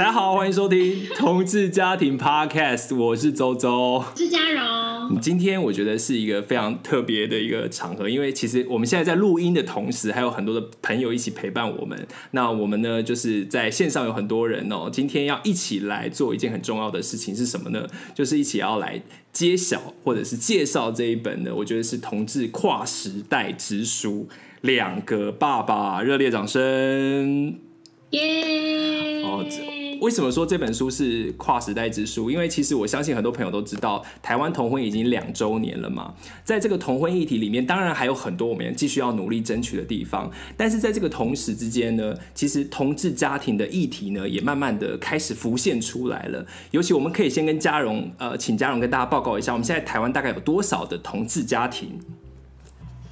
[0.00, 0.78] 大家好，欢迎收听
[1.14, 5.20] 《同志家庭 Podcast》，我是周周，是嘉荣。
[5.20, 12.08] 今天我觉得是一个非常特别的一个场合，因为其实我们现在在录音的同时，还有很多的朋友一起陪伴我们。
[12.30, 14.88] 那我们呢，就是在线上有很多人哦。
[14.90, 17.86] 今天要一起来做一件很重要的事情是什么呢？
[18.14, 19.02] 就是一起要来
[19.34, 24.26] 揭晓或者是介绍这一本呢，我觉得是同志跨时代之书
[24.62, 27.58] 《两个爸爸》，热烈掌声！
[28.12, 29.22] 耶！
[29.24, 29.44] 哦。
[30.00, 32.30] 为什么说这本书是跨时代之书？
[32.30, 36.14] 因为其实我相信很多朋友都知道，台湾同婚已经两周年了嘛。
[36.42, 40.30] 在这个同婚议题里面，当然还有很多我们继续要努力争取的地方。
[40.56, 46.46] 但是在这个同时之间呢，其实同志家庭的议题呢，也慢慢的开始浮现出来了。
[46.70, 51.98] 尤其我们可以先跟嘉荣，呃，请嘉荣跟大家报告一下，我们现在台湾大概有多少的同志家庭？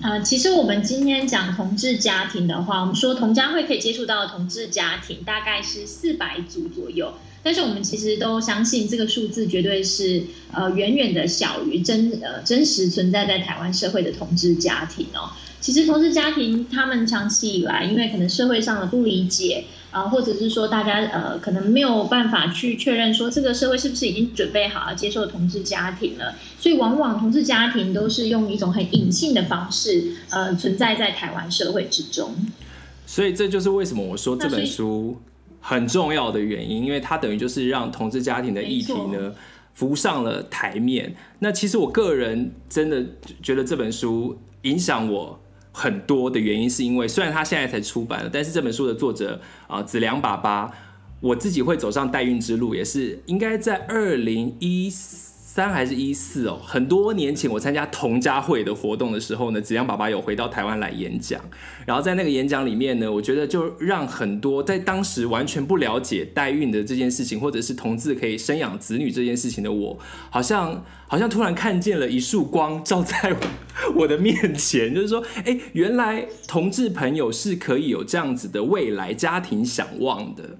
[0.01, 15.31] 呃，其实我们今天讲同志家庭的话，我们说同家会可以接触到的同志家庭大概是四百组左右，但是我们其实都相信这个数字绝对是呃远远的小于真呃真实存在在台湾社会的同志家庭哦。
[15.61, 19.65] 其实同志家庭他们长期以来，因为可能社会上的不理解。
[19.91, 32.35] 啊，或者是说大家呃，可能没有办法去确认说这个社会是不是已经准备好要接受同志家庭了，所以往往同志家庭都是用一种很隐性的方式呃存在在台湾社会之中。
[33.07, 35.17] 所以这就是为什么我说这本书
[35.61, 39.33] 很重要的原因，因为它等于就是让同志家庭的议题呢
[39.75, 41.15] 浮上了台面。
[41.39, 43.05] 那其实我个人真的
[43.43, 45.39] 觉得这本书影响我。
[45.71, 50.69] 很多的原因是因为，虽然他现在才出版了，但是这本书的作者啊，子良爸爸，
[51.21, 54.91] 我自己会走上代孕之路，也是应该在二零一
[55.59, 61.41] 三还是一四哦，很多年前我参加童家会的活动的时候呢，子良爸爸有回到台湾来演讲，
[61.85, 69.99] 然后在那个演讲里面呢，我觉得就让很多在当时完全不了解代孕的这件事情，或者是同志可以生养子女这件事情的我，
[70.31, 73.35] 好像好像突然看见了一束光照在
[73.97, 80.57] 我的面前，就是说，哎，原来同志朋友是可以有这样子的未来家庭想望的。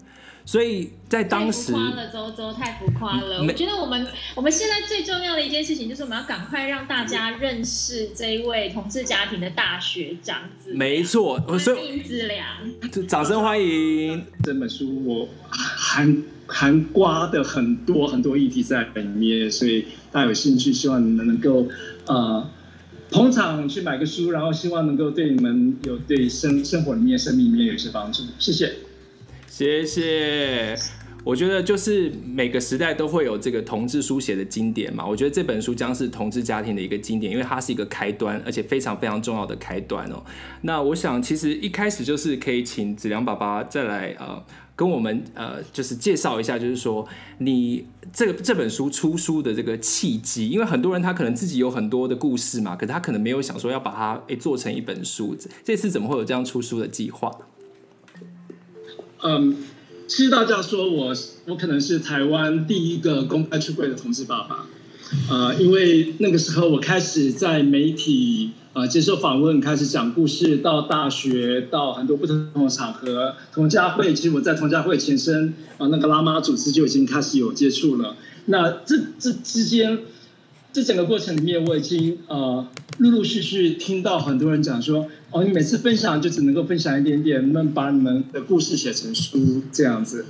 [0.49, 3.43] 所以在当时，太浮夸了，周周太浮夸了。
[3.43, 10.73] 我觉得我们我们现在最重要的一件事情，就是我们要赶快让大家认识这一位同志家庭的大学长子。
[10.73, 12.47] 没错，所以子良，
[13.07, 15.05] 掌声欢迎这本书。
[15.05, 21.69] 我含含瓜的很多很多议题在里面，所以大家有兴趣，希望你们能够
[22.07, 22.49] 呃
[23.11, 28.23] 捧场去买个书，然后希望能够对你们有对生生活里面、生命里面有一些帮助。
[28.39, 28.73] 谢谢。
[29.59, 30.79] 谢谢，
[31.25, 35.05] 我觉得就是每个时代都会有这个同志书写的经典嘛。
[35.05, 40.23] 我觉得这本书将是同志家庭的一个经典，因为它是一个开端，而且非常非常重要的开端哦。
[40.61, 44.41] 那我想，其实一开始就是可以请子良爸爸再来呃
[44.77, 47.05] 跟我们呃就是介绍一下，就是说
[47.39, 55.37] 你这个这本书出书的这个契机，因为很多人他可能自己有很多的故事嘛，可是他可能没有想说要把它诶做成一本书。
[55.65, 57.29] 这次怎么会有这样出书的计划？
[59.23, 59.57] 嗯，
[60.07, 61.13] 其实大家说我
[61.47, 64.67] 我可能是台湾第一个公开出柜的同志爸爸，
[65.29, 78.17] 呃，因为那个时候我开始在媒体呃接受访问，开始讲故事，到大学，到很多不同的场合，同家会，其实我在同家会前身啊、那个拉妈组织就已经开始有接触了。
[78.47, 79.99] 那这这之间，
[80.73, 82.65] 这整个过程里面，我已经呃
[82.99, 85.09] 陆陆续续听到很多人讲说。
[85.31, 90.25] 哦，你每次分享就只能够分享一点点，能不能把你们的故事写成书这样子？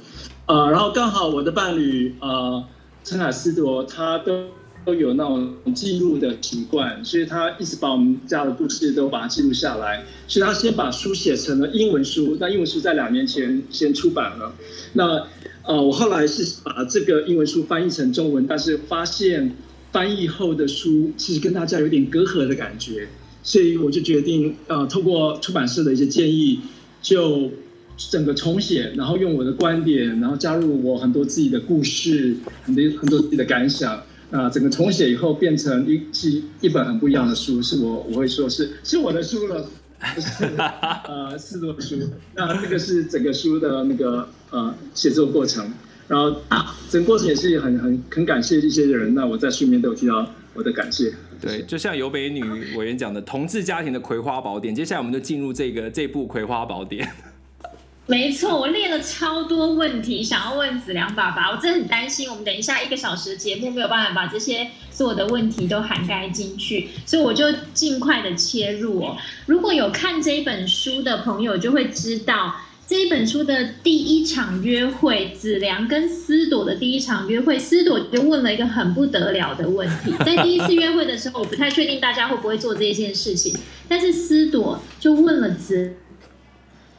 [0.47, 2.65] 呃，然后刚好我的伴侣呃
[3.05, 4.47] 陈凯思铎，他都
[4.85, 10.03] 都有那种记录的习惯，所以他一直把我们家的故事都把它记录下来。
[10.27, 14.53] 所以他先把书写成了英文书，那英文书在两年前先出版了。
[14.95, 15.27] 那
[15.63, 19.55] 呃，我后来是把这个英文书翻译成中文，但是发现
[19.93, 23.07] 翻译后的书其实跟大家有点隔阂的感觉。
[23.49, 26.61] 所以我就决定，呃，透过出版社的一些建议，
[27.01, 27.51] 就
[27.97, 39.67] 整个重写，然后用我的观点，然后加入我很多自己的故事，很多很多自己的感想，啊、整个重写以后变成一是一本很不一样的书，是我我会说是是我的书了，
[40.15, 40.29] 不是
[40.59, 41.97] 呃四多书，
[42.37, 45.73] 那这个是整个书的那个呃写作过程，
[46.07, 51.15] 然后啊，整个过程也是很很很感谢一些人，那我在书里面都有提到我的感谢。
[51.41, 52.43] 对，就像尤北女
[52.75, 54.75] 委员讲的，同志家庭的葵花宝典。
[54.75, 57.09] 接下来我们就进入这个这部葵花宝典。
[58.07, 69.17] 没错，我列了超多问题想要问子良爸爸，我真的很担心我们等一下一个小时的节目没有办法把这些所有的问题都涵盖进去，所以我就尽快的切入哦。
[69.47, 72.57] 如果有看这一本书的朋友就会知道。
[72.89, 80.11] 这一本书的第一场约会，子良跟思朵的第一场约会，思朵就问了一个很不得了的问题。
[80.25, 83.55] 在第一次约会的时候，我不太确定大家会不会做这一件事情，
[83.87, 85.97] 但是思朵就问了子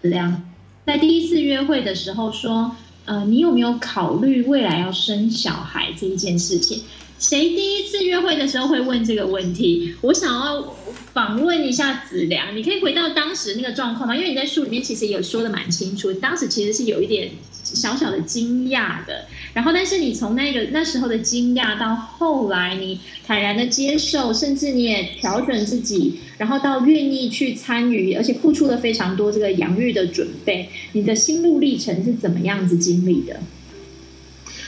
[0.03, 0.43] 良，
[0.85, 2.75] 在第一次约会的时候说
[3.05, 6.83] ：“呃，你有没有考虑未来要生小孩这一件事情？”
[7.19, 9.93] 谁第一次约会的时候会问这个问题？
[9.99, 10.73] 我想要
[11.13, 14.15] 访问一下子良，你可以回到当时那个状况吗？
[14.15, 17.29] 因为你在书里面其实有说的蛮清楚，当时其实是有一点
[17.61, 19.25] 小小的惊讶的。
[19.53, 33.41] 然后，但是你从那个那时候的惊讶到后来你坦然的接受，甚至你也调整自己，然后到愿意去参与，而且付出了非常多这个养育的准备，你的心路历程是怎么样子经历的？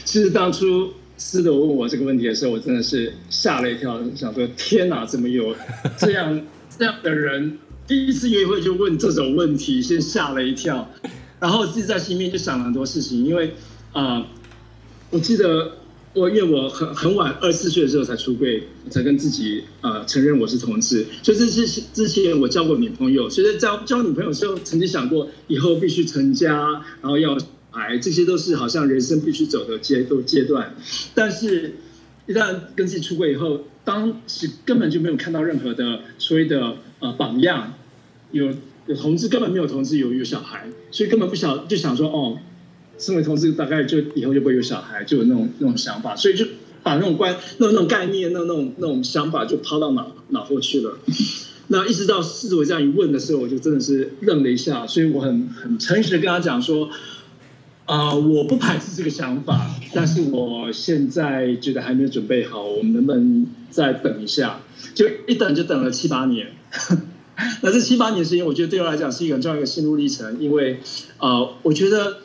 [0.04, 0.92] 其实当初。
[1.24, 5.56] 思朵问我这个问题的时候，我真的是吓了一跳，想说：天哪，怎么有
[5.96, 6.42] 这样
[6.76, 7.60] 这样的人？
[7.88, 10.90] 第一次约会就问这种问题，先吓了一跳。
[11.40, 13.54] 然后自己在心里面就想了很多事情，因为
[13.94, 14.26] 啊、呃，
[15.12, 15.74] 我记得
[16.14, 21.06] 我因为我很很晚二十四岁的时候才出柜，才跟自己呃承认我是同志。
[21.22, 27.38] 所以这是之前我交过女朋友，所以在交交女朋友的时候，曾经想过以后必须成家，然后要。
[27.72, 30.76] 哎，这些都是好像人生必须走的阶都阶段，
[31.16, 31.76] 但是，
[32.28, 37.74] 一旦跟自己出轨以后，当时根本就没有看到任何的所谓的呃榜样，
[38.32, 38.54] 有
[38.88, 42.38] 有同志根本没有同志有有小孩，所以根本不晓就想说哦，
[42.98, 46.46] 身为同志大概就以后就不会有小孩，就有那种那种想法，所以就
[46.84, 51.00] 把那种观那种那种概念那那种那种想法就抛到脑脑后去了。
[51.68, 56.90] 那一直到思朵这样一问的时候，我就真的是愣了一下，所以我很很诚实的跟他讲说。
[57.86, 64.62] 啊、呃，我不排斥这个想法， 但是我现在觉得还没有准备好，我们能不能再等一下？
[64.94, 66.48] 就一等就等了七八年。
[67.64, 70.80] 那这七八年时间，我觉得对我来讲是一个很重要的心路历程，因为
[71.18, 72.18] 呃，我觉得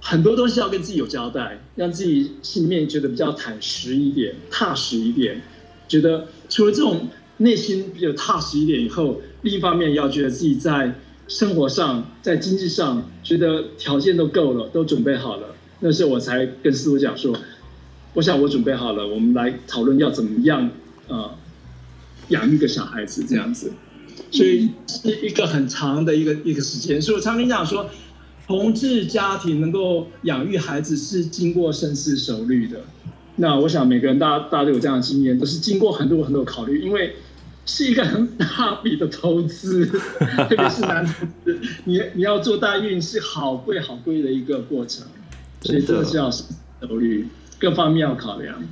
[0.00, 5.42] 很多东西要跟自己有交代，让自己心里面觉得比较坦实一点、踏实一点。
[5.86, 10.94] 觉得除了这种内心比较踏实一点以后，另一方面要觉得自己在。
[11.26, 17.34] 生活上，在经济上，觉得条件都够了，都准备好了，那时候我才跟师傅讲说，
[18.12, 20.70] 我想我准备好了，我们来讨论要怎么样，
[21.08, 21.30] 呃，
[22.28, 23.72] 养一个小孩子这样子，
[24.30, 27.00] 所以是一个很长的一个一个时间。
[27.00, 27.88] 所以我常跟你讲说，
[28.46, 32.80] 同志家庭能够养育孩子是经过深思熟虑的。
[33.36, 37.16] 那我想每个人大家大家都有这样的经验，都是经过很多很多考虑，因为。
[37.66, 39.86] 是一个很大笔的投资，
[40.48, 45.06] 特别是男同志，你你要做代孕是好贵好贵的一个过程，
[45.62, 46.30] 所以这个是要
[46.80, 47.26] 考虑
[47.58, 48.62] 各方面要考量。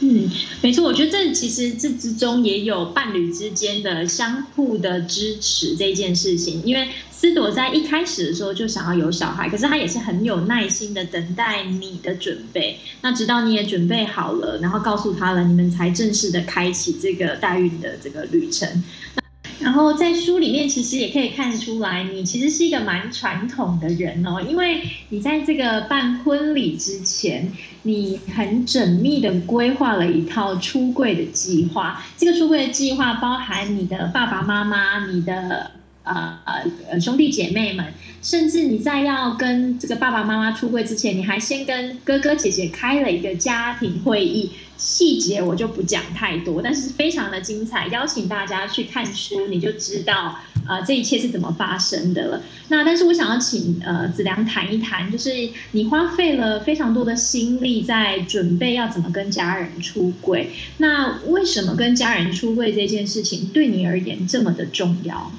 [0.00, 0.30] 嗯，
[0.62, 6.88] 没错，我觉得这其实这之中也有伴侣之间的相互的支持这件事情，因为。
[7.20, 12.78] 思朵在一开始的时候就想要有小孩，可是他也是很有耐心的等待你的准备。
[13.00, 18.84] 那直到你也准备好了，然后告诉他了，你们才正式的开启这个代孕的这个旅程。
[19.58, 27.50] 然后在书里面其实也可以看出来，你其实是一个蛮传统的人哦，因为你在这个办婚礼之前，
[27.82, 32.00] 你很缜密的规划了一套出柜的计划。
[32.16, 35.72] 这个出柜的计划包含你的爸爸妈妈，你的。
[36.44, 52.42] 呃呃，兄弟姐妹们，甚至你在要跟这个爸爸妈妈出柜之前，你还先跟哥哥姐姐开了一个家庭会议，细节我就不讲太多，但是非常的精彩，邀请大家去看书，你就知道呃这一切是怎么发生的了。
[52.68, 55.30] 那但是我想要请呃子良谈一谈，就是
[55.72, 65.30] 你花费了非常多的心力在准备要怎么跟家人出柜，那为什么跟家人出柜这件事情对你而言这么的重要？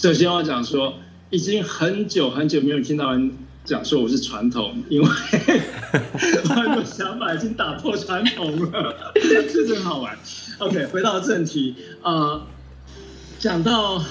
[0.00, 0.94] 首先我讲说，
[1.28, 3.32] 已经很久很久没有听到人
[3.66, 5.06] 讲说我是传统，因为
[6.48, 10.16] 我的想法已经打破传统了，这真好玩。
[10.56, 12.40] OK，回到正题，呃，
[13.38, 14.02] 讲到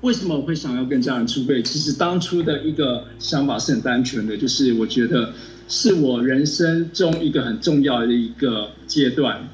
[0.00, 5.34] 为什么我会想要跟家人出柜，其实当初的一个想法是很单纯的，就是我觉得
[5.68, 9.46] 是我人生中一个很重要的一个阶段，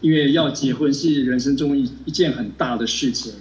[0.00, 3.32] 因为要结婚是人生中一一件很大的事情。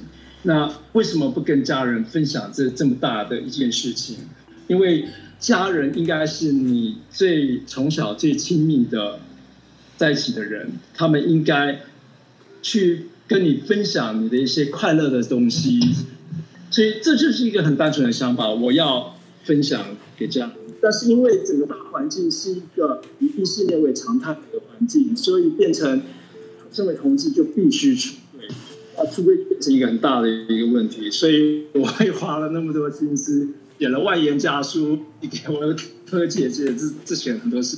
[0.44, 4.18] 那为什么不跟家人分享这这么大的一件事情？
[4.68, 5.06] 因为
[5.40, 9.20] 家人应该是你最从小最亲密的
[9.98, 11.82] 在一起的人，他们应该
[12.62, 15.80] 去跟你分享你的一些快乐的东西。
[16.72, 20.56] 所以这就是一个很单纯的想法，我要分享给家人。
[20.82, 26.02] 但是因为整个大环境是一个以异性恋为常态的环境，所以变成
[26.72, 28.16] 身为同志就必须出。
[29.00, 33.48] 啊，出柜变成一个很大的一个问题，所以我会花了那么多心思
[33.80, 35.74] 写了外延家书，你给我的
[36.12, 37.78] 哥姐姐，这这些很多事。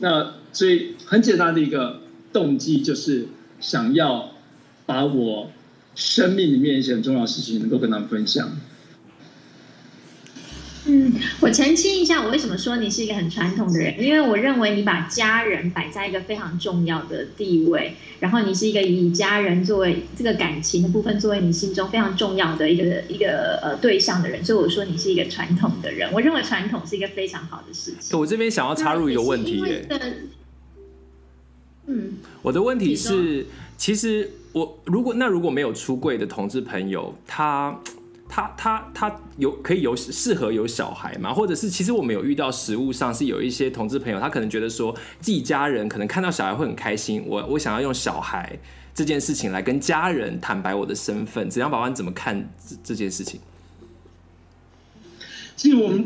[0.00, 2.00] 那所以很简单的一个
[2.32, 3.28] 动机就是
[3.60, 4.32] 想要
[4.84, 5.52] 把我
[5.94, 8.50] 生命里面一些很重要的事情能够跟他们分享。
[10.88, 14.00] 嗯，我澄清一下，我为什么说你是一个很传统的人？
[14.00, 26.08] 因为我认为你把家人摆在一个非常重要的地位，然后你是一个以家人作为这个感情的部分作为你心中非常重要的一个一个呃对象的人，所以我说你是一个传统的人。
[26.12, 28.16] 我认为传统是一个非常好的事情。
[28.16, 29.88] 我这边想要插入一个问题耶，
[31.86, 37.76] 嗯，我的问题是，其实我如果那如果没有出柜的同志朋友，他。
[38.28, 41.32] 他他他有可以有适合有小孩吗？
[41.32, 47.22] 或者是其实我们有遇到实务上是有一些同志朋友，他可能觉得说自己家人可能看到小孩会很开心。
[47.26, 48.58] 我我想要用小孩
[48.92, 51.48] 这件事情来跟家人坦白我的身份。
[51.48, 53.40] 子扬宝宝怎么看这这件事情？
[55.54, 56.04] 其实我们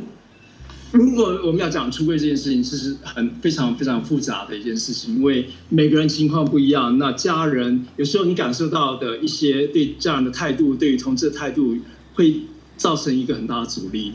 [0.92, 6.98] 如果我们要讲出柜这件事情，其实很非常非常复杂的一件事情，因为每个人情况不一样。
[6.98, 11.76] 那家人有时候你感受到的一些对家人的态度，对于同志的态度。
[12.20, 12.42] 会
[12.76, 14.12] 造成一个很大的阻力。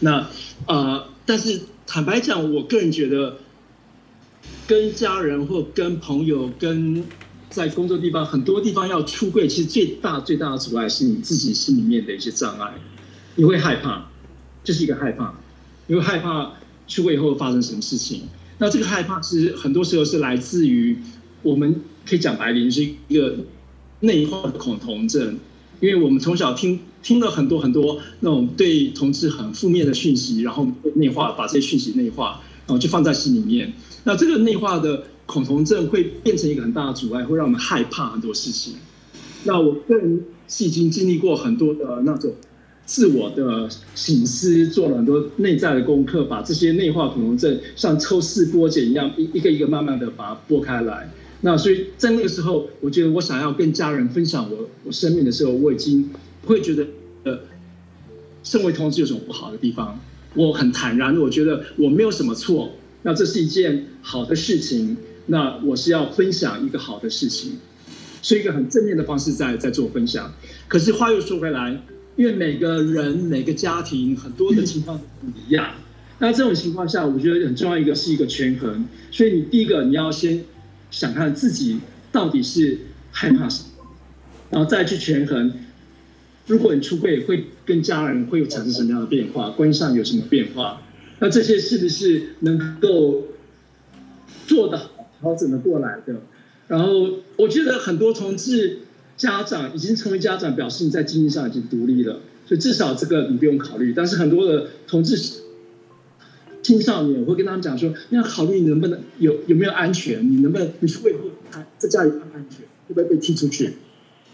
[0.00, 0.26] 那
[0.66, 3.36] 呃，但是坦白讲，我个人觉得，
[4.66, 7.04] 跟家人或跟朋友、跟
[7.50, 12.72] 在工作地方很多地方要出柜，其实最大最大的阻碍是你自己心里面的一些障碍。
[13.34, 14.08] 你会害怕，
[14.64, 15.34] 这是一个害怕，
[15.88, 16.52] 你会害怕
[16.88, 18.22] 出柜以后发生什么事情。
[18.56, 20.96] 那这个害怕其实很多时候是来自于
[21.42, 23.36] 我们可以讲白点，是一个
[24.00, 25.38] 内化的恐同症。
[25.80, 33.72] 因为我们从小听听了很多很多那种对同志很负面的讯息，然后内化，把这些讯息内化，然后就放在心里面。
[34.04, 38.74] 那这个内化的恐同症会变成一个很大的阻碍，会让我们害怕很多事情。
[39.44, 42.32] 那我个人是已经经历过很多的那种
[42.86, 51.10] 自我的省思，做了很多内在的功课，把这些内化恐同症像抽丝剥茧一样，一一个一个慢慢的把它剥开来。
[51.40, 56.08] 那所以在那个时候，我觉得我想要跟家人分享我我生命的时候，我已经
[56.42, 56.86] 不会觉得
[57.24, 57.40] 呃，
[58.44, 59.98] 身为同志有什么不好的地方。
[60.34, 62.74] 我很坦然，我觉得我没有什么错。
[63.02, 64.96] 那这是一件好的事情。
[65.26, 67.58] 那我是要分享一个好的事情，
[68.22, 70.32] 是一个很正面的方式在在做分享。
[70.68, 71.82] 可是话又说回来，
[72.16, 75.70] 因为每个人每个家庭很多的情况不一样。
[76.18, 78.84] 那这种情况下，我觉得很重要一个是一个权衡。
[79.10, 80.44] 所以你第一个你要先。
[80.92, 81.78] 想看自己
[82.12, 82.78] 到底是
[83.10, 83.86] 害怕什么，
[84.50, 85.50] 然后再去权衡。
[86.52, 89.48] 如果你出柜，会跟家人会有产生什么样的变化？
[89.52, 90.82] 关系上有什么变化？
[91.18, 93.28] 那这些是不是能够
[94.46, 96.20] 做得好、调整得过来的？
[96.68, 98.80] 然后，我觉得很多同志
[99.16, 103.94] 家长已经成为家长，表示你在经济上已经独立了，所以至少这个你不用考虑。
[103.96, 105.16] 但是很多的同志。
[106.62, 111.30] 青少年，我会跟他们讲说，你要考虑你能不能有有没有安全，你能不能你会不会
[111.76, 113.72] 在家里安安全，会不会被踢出去？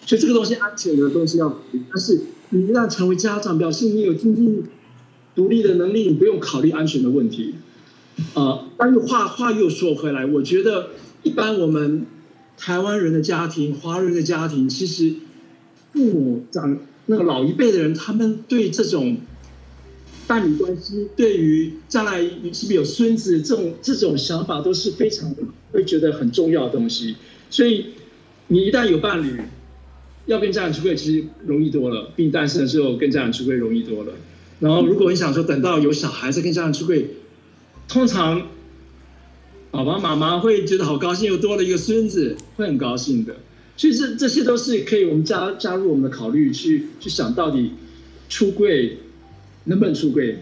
[0.08, 1.82] 所以这个东西安全的东西要考虑。
[1.92, 4.62] 但是你一旦成为家长，表示你有经济
[5.34, 7.56] 独立的能力，你不用考虑安全的问题。
[8.32, 12.06] 呃，但是话话又说回来，我觉得一般我们
[12.56, 15.16] 台湾人的家庭、华人的家庭，其实
[15.92, 19.18] 父母长那个老一辈的人，他们对这种。
[20.26, 25.34] 伴侣关系对于将来是不是有孙子这种这种想法都是非常
[25.72, 27.16] 会觉得很重要的东西，
[27.48, 27.94] 所以
[28.48, 29.40] 你一旦有伴侣，
[30.28, 34.12] 要跟家人出柜其实容易多了，并单身的时候跟家人出柜容易多了。
[34.60, 37.16] 然后如果你想说等到有小孩再跟家人出柜，
[37.88, 38.46] 通常
[39.72, 43.34] 爸爸妈妈会觉得好高兴，又多了一个孙子，会很高兴的。
[43.76, 47.72] 所以这这些都是可以我们加加入我们的考虑去去想到底
[48.28, 48.98] 出柜。
[49.64, 50.38] 能不能出柜？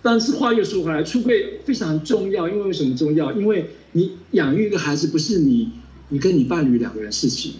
[0.00, 3.30] 但是话又说回来，出柜非常重要，因为为什么重要？
[3.32, 5.68] 因为你养育一个孩子不是你，
[6.08, 7.56] 你跟你伴侣两个人事情，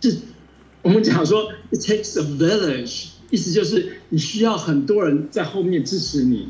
[0.00, 0.16] 是
[0.82, 6.48] 我们讲说 it takes a village，意思就是你需要很多人在后面支持你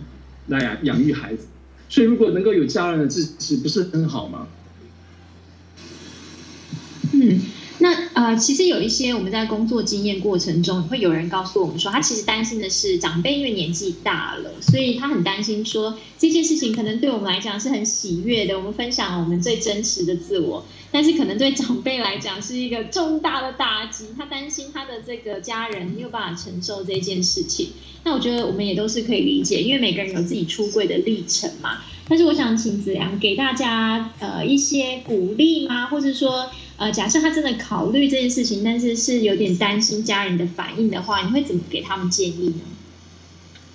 [0.49, 1.47] 来养育孩子。
[1.89, 4.49] 所以如果能够有家人的支持，不是很好吗？
[7.13, 7.41] 嗯。
[7.79, 27.71] 那呃，其实有一些我们在工作经验过程中，会有人告诉我们说，他其实担心的是长辈因为年纪大了，所以他很担心说这件事情可能对我们来讲是很喜悦的，我们分享我们最真实的自我，但是可能对长辈来讲是一个重大的打击，他担心他的这个家人没有办法承受这件事情。
[28.05, 31.79] 那我觉得我们也都是可以理解，因为每个人有自己出柜的历程嘛。
[32.09, 35.87] 但是我想请子扬给大家呃一些鼓励吗？
[35.87, 36.51] 或者说。
[36.79, 42.63] 呃，假设他真的考虑这件事情，但是是有点担心家人的反应的话，你会怎么给他们建议呢？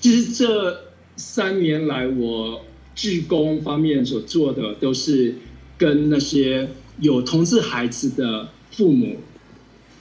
[0.01, 5.35] 其实这三年来，我志工方面所做的都是
[5.77, 6.67] 跟那些
[6.99, 9.17] 有同志孩子的父母，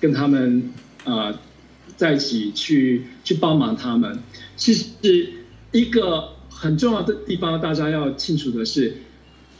[0.01, 0.73] 跟他们
[1.05, 1.39] 呃
[1.97, 4.19] 在一起去去帮忙他们。
[4.57, 5.33] 其实
[5.73, 8.97] 一个很重要的地方，大家要清楚的是，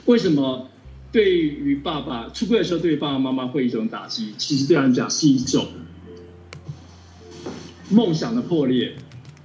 [0.07, 0.69] 为什么
[1.13, 4.33] 对于爸爸出柜的时候，对于爸爸妈妈会一种打击？
[4.39, 5.67] 其实对他们讲是一种
[7.91, 8.95] 梦想的破裂。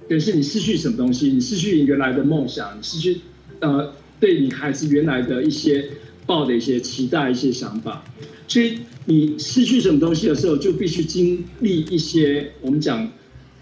[0.08, 1.28] 可是你失去什么东西？
[1.30, 3.20] 你失去你原来的梦想，你失去
[3.60, 5.88] 呃，对你孩子原来的一些
[6.32, 8.02] 抱的一些期待、一些想法。
[8.48, 13.06] 所以你失去什么东西的时候，就必须经历一些我们讲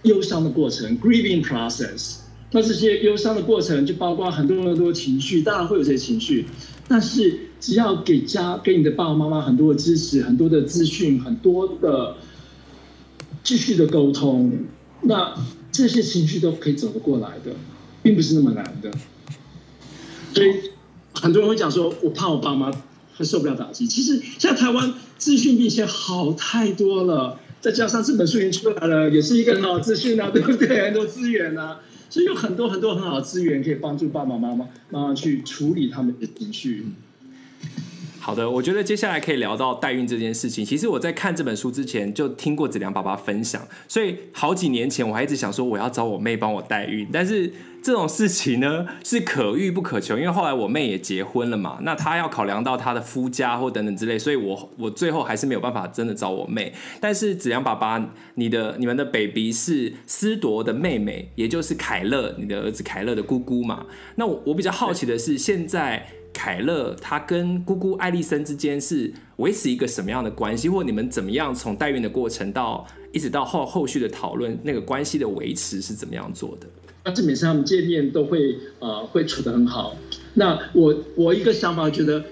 [0.05, 2.19] 忧伤的过程 （grieving process）。
[2.53, 6.47] 那这些忧伤的过程就包括很多很多情绪，当然会有这些情绪。
[6.87, 12.17] 但是只要给家给你的爸爸妈妈很多的支持、很多的资讯、很多的
[13.43, 14.53] 继续的沟通，
[15.03, 15.35] 那。
[15.73, 17.53] 这些情绪都可以走得过来的，
[18.03, 18.91] 并不是那么难的。
[20.35, 20.49] 所以
[21.21, 22.73] 很多人会讲说：“我怕我爸妈
[23.17, 30.87] 会受不了打击。”其实现在台湾资讯比以前好太多了，再加上这本书已经出来了，也是一个很好资讯啊，对不对？
[30.87, 36.87] 很多资源啊，所以有很多很多很好的资源可以帮助爸爸妈妈妈妈去处理他们的情绪。
[38.19, 40.65] 好的，我觉得接下来可以聊到代孕这件事情。
[40.65, 47.51] 其实我在看这本书之前就听过子良爸爸分享，所以好几年前我还一直想说我要找我妹帮我代孕，但是
[47.83, 56.73] 这种事情呢是可遇不可求，因为后来我妹也结婚了嘛，那她要考量到她的夫家或等等之类，所以我我最后还是没有办法真的找我妹。
[57.01, 63.87] 但是子良爸爸，你的你们的 baby 是思铎的妹妹，也就是凯乐，你的儿子凯乐的姑姑嘛？
[64.17, 66.07] 那我我比较好奇的是现在。
[66.33, 76.69] 凯乐他跟姑姑艾丽森之间是维持一个什么样的关系，或你们怎么样从代孕的过程到一直到后后续的讨论，那个关系的维持是怎么样做的？
[77.05, 79.97] 那基本上他们见面都会呃会处得很好。
[80.35, 82.25] 那我我一个想法觉得，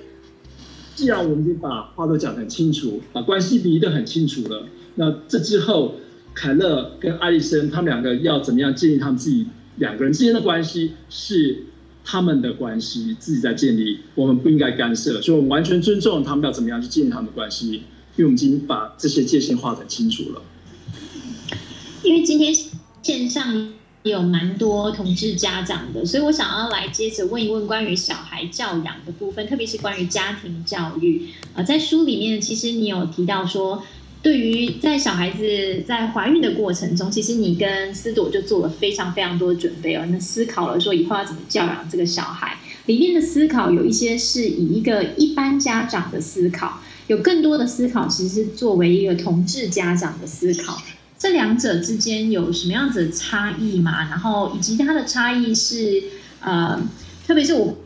[0.95, 5.95] 既然我们已经把话都讲得很清楚，把关系理得很清楚了，那这之后
[6.35, 11.65] 凯乐跟艾丽森他们两个要怎么样建立他们自己两个人之间的关系是。
[12.11, 17.83] 他们的关系自己在建立，我们不应该干涉，所以我们完全尊重他们要怎么样去建立他们的关系，
[18.17, 20.41] 因为我们已经把这些界限画得很清楚了。
[22.03, 22.55] 因为今天
[23.03, 23.75] 线上
[24.09, 31.29] 也有蛮多同志家长的，所以我想要来接着问一问关于小孩教养的部分，特别是关于家庭教育。
[31.55, 33.83] 呃，在书里面其实你有提到说。
[34.21, 40.05] 对于在小孩子在怀孕的过程中，其实你跟思朵就做了非常非常多的准备哦。
[40.11, 50.83] 那思考了说以后要怎么教养这个小孩，里面的思考有一些是以一个一般家长的思考，有更多的思考其实是作为一个同志家长的思考。
[51.19, 54.09] 这两者之间有什么样子的差异吗？
[54.09, 56.03] 然后以及它的差异是
[56.41, 56.81] 呃，
[57.27, 57.77] 特别是我。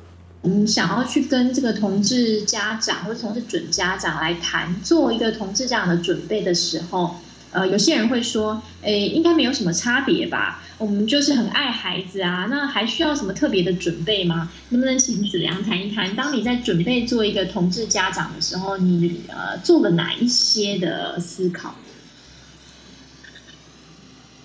[0.45, 7.15] 嗯，想要去跟这个同志家长或者同志准家长来谈，做一个同志家长的准备的时候，
[7.53, 10.61] 呃，有些人会说，诶，应该没有什么差别吧？
[10.79, 14.51] 我们就是很爱孩子啊，那还需要什么特别的准备吗？
[14.71, 21.77] 能不能请子良谈一谈，当你在准备做一个同志家长的时候，你呃做了哪一些的思考？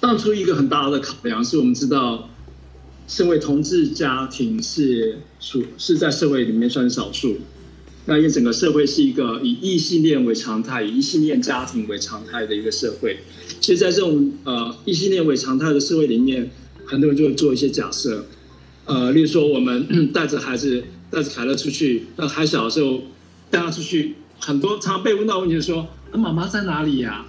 [0.08, 2.30] 当初一个很大的考量是我们知道。
[3.10, 7.38] 身为同志家庭是属是在社会里面算少数，
[8.06, 13.20] 那因为整个社会是一个以异性恋为常态、以异性恋家庭为常态的一个社会。
[13.62, 16.52] 其实，在这种呃异性恋为常态的社会里面，
[16.86, 18.26] 很多人就会做一些假设，
[18.86, 23.04] 呃，例如说我们 带着孩子带着凯乐出去，那还小的时候
[23.50, 27.26] 带他出去，很多常被问到问题说：“那妈妈在哪里呀？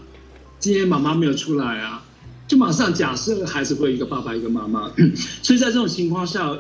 [0.59, 2.05] 今天妈妈没有出来啊。”
[2.49, 4.91] 就马上假设孩子会一个爸爸一个妈妈，
[5.43, 6.59] 所以在这种情况下，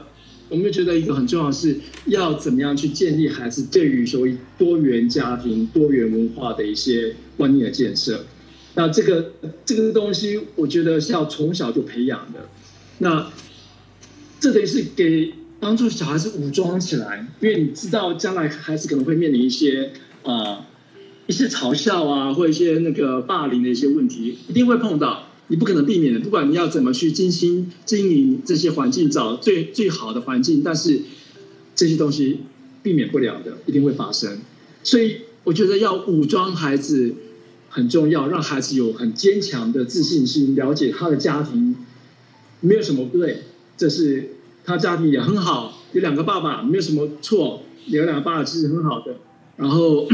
[0.50, 8.26] 我们就觉得一个很重要的是要怎么样去建立孩子对于所谓多元家庭、多元文化的一些观念的建设。
[8.74, 9.32] 那这个
[9.64, 12.48] 这个东西，我觉得是要从小就培养的。
[12.98, 13.30] 那
[14.38, 20.66] 这等于是给帮助小孩子武装起来，因为你知道将来孩子可能会面临一些啊、
[21.26, 25.27] 一些嘲笑啊，或一些那个霸凌的一些问题，一定会碰到。
[25.50, 31.00] 你不可能避免的，不管你要怎么去精心经营这些环境，找最最好的环境，但是
[31.74, 32.40] 这些东西
[32.82, 34.40] 避免不了的，一定会发生。
[34.82, 37.14] 所以我觉得要武装孩子
[37.70, 41.76] 很重要，让孩子有很坚强的自信心，了解他的家庭
[42.60, 43.44] 没有什么不对，
[43.76, 49.16] 这是他家庭也很好，有两个爸爸没有什么错，有两个爸爸其实很好的。
[49.56, 50.06] 然后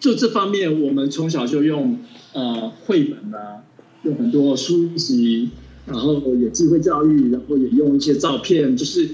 [0.00, 2.00] 就这方面，我们从小就用
[2.32, 3.62] 呃绘本啊。
[4.02, 5.50] 有很多书籍，
[5.86, 9.08] 然后有机会教育，然后也用一些照片，就是，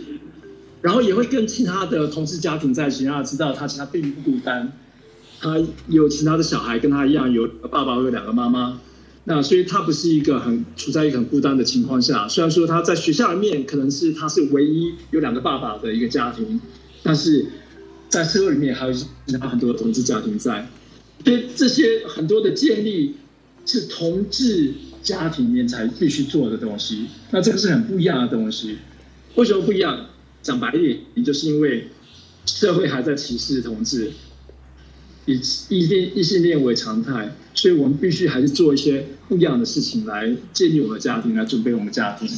[0.81, 4.73] 然后也会跟其他的同志家庭在一起，让他知道他其实并不孤单，
[5.41, 8.81] 他有其他的小孩跟他一样，有爸爸有两个妈妈，
[9.25, 12.27] 那所以他不是一个很处在一个很孤单的情况下。
[12.27, 16.59] 虽然说他在学校里面可能是他是唯一有两个爸爸的一个家庭，
[17.03, 17.45] 但是
[18.09, 19.07] 在社会里面还有其
[19.39, 20.71] 他很多同志家庭在，
[21.23, 23.17] 所以这些很多的建立
[23.69, 27.07] 是同志家庭里面才必须做的东西。
[27.31, 28.79] 那这个是很不一样的东西。
[29.35, 30.07] 为什么不一样？
[30.43, 31.89] 讲白一点，也就是因为
[32.47, 34.13] 社会还在歧视同志，
[35.27, 35.35] 以
[35.69, 42.29] 异性异性恋为常态，所以我们必须还是做一些不一样的事情来建立我们的家庭，来准备我们家庭。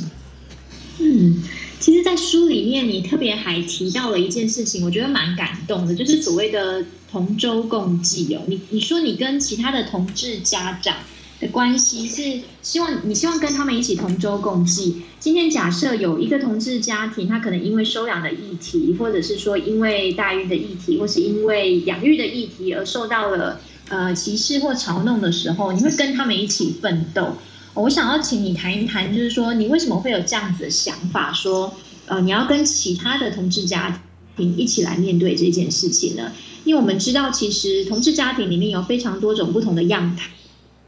[0.98, 1.42] 嗯。
[1.78, 8.42] 其实，在书里面，你特别还提到了一件事情，我觉得蛮感动的，就是所谓的同舟共济哦。
[8.48, 10.96] 你你说你跟其他的同志家长
[11.40, 15.02] 的关系是希望你希望跟他们一起同舟共济。
[15.18, 27.36] 今天假设有一个同志家庭，他可能因为收养的议题，或者是说因为代孕的议题，或是因为养育的议题而受到了呃歧视或嘲弄的时候，你会跟他们一起奋斗。
[27.72, 31.74] 我想要请你谈一谈，就是说你为什么会有这样子的想法，说
[32.06, 34.02] 呃你要跟其他的同志家
[34.36, 36.32] 庭一起来面对这件事情呢？
[36.64, 40.14] 因为我们知道，其实同志家庭里面有非常多种不同的样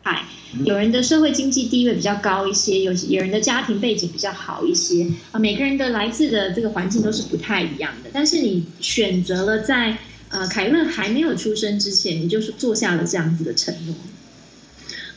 [0.02, 0.26] 态，
[0.64, 8.10] 有人的社会经济地位比较高一些，有有人的家庭背景比较好一些啊，每个人的来自的这个环境都是不太一样的。
[8.12, 9.96] 但是你选择了在
[10.28, 13.94] 呃凯乐还没有出生之前，你就是做下了这样子的承诺。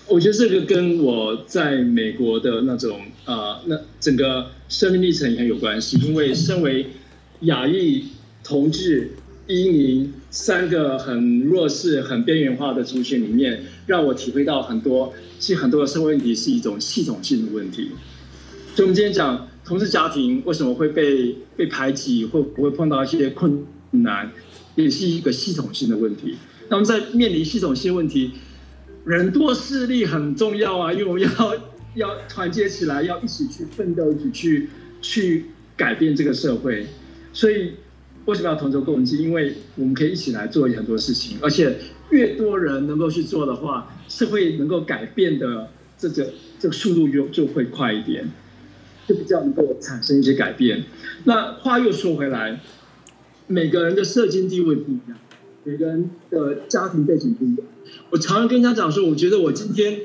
[0.07, 5.97] 我觉得这个跟我在美国的那种呃，那整个生命历程也很有关系。
[5.97, 6.85] 因为身为
[7.41, 8.05] 亚裔、
[8.43, 9.15] 同志、
[9.47, 17.91] 移民三个很弱势、很边缘化的族群里面，让我体会到很多，其实很多的社会问题是一种系统性的问题。
[18.75, 24.31] 所以，我们今天讲同志家庭为什么会被被排挤，会不会碰到一些困难，
[24.75, 26.35] 也是一个系统性的问题。
[26.69, 28.31] 那么在面临系统性问题。
[29.05, 31.55] 人多势力很重要啊，因为我们要
[31.93, 35.45] 要团结起来，要一起去奋斗，一起去去
[35.77, 36.87] 改变这个社会。
[37.31, 37.73] 所以
[38.25, 39.17] 为什么要同舟共济？
[39.17, 41.77] 因为我们可以一起来做很多事情，而且
[42.09, 48.31] 越多人能够去做的话，社会能够改变的这个这个速度就就会快一点，
[49.07, 50.83] 就比较能够产生一些改变。
[51.25, 52.61] 那话又说回来，
[53.47, 55.17] 每个人的社经地位不一样，
[55.63, 57.67] 每个人的家庭背景不一样。
[58.09, 60.01] 我常常跟人家讲说，我觉得我今天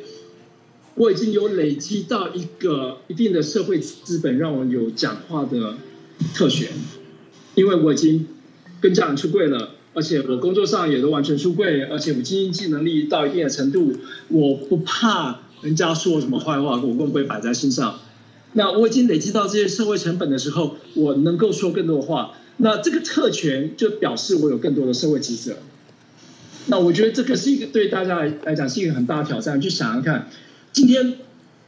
[0.95, 5.77] 我已经有累积到一个一定的社会资本，让我有讲话的
[6.35, 6.69] 特权，
[7.55, 8.27] 因为我已经
[8.81, 13.93] 跟家人出柜了，而且我工作上也都完全出柜，而且我经济能力到一定的程度，
[14.29, 17.99] 我不怕人家说什么坏话，我更不会摆在心上。
[18.53, 25.57] 那我已经累积到这些社会成本的时候，我能够说更多话，那这个特权就表示我有更多的社会职责。
[26.67, 29.61] 那我觉得这个是一个对大家来来讲是一个很大的挑战。
[29.61, 30.29] 去想想看，
[30.73, 31.19] 今天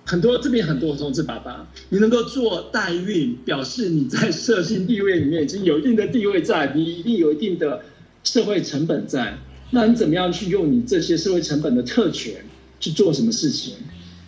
[0.05, 7.83] 很多这边很多同志爸爸，你能够做代孕，表示你在社经地位里面已经有一定的地位在，你一定有一定的
[8.25, 9.39] 社会成本在。
[9.71, 12.45] 那你怎么样去用你这些社会成本的特权
[12.81, 13.75] 去做什么事情，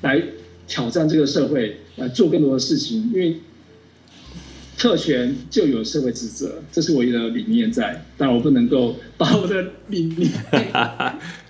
[0.02, 0.22] 来
[0.66, 3.10] 挑战这个社会，来做更多的事情？
[3.12, 3.36] 因为。
[4.76, 10.30] 特权就有社会职责，这是我的理念在，但我不能够把我的理念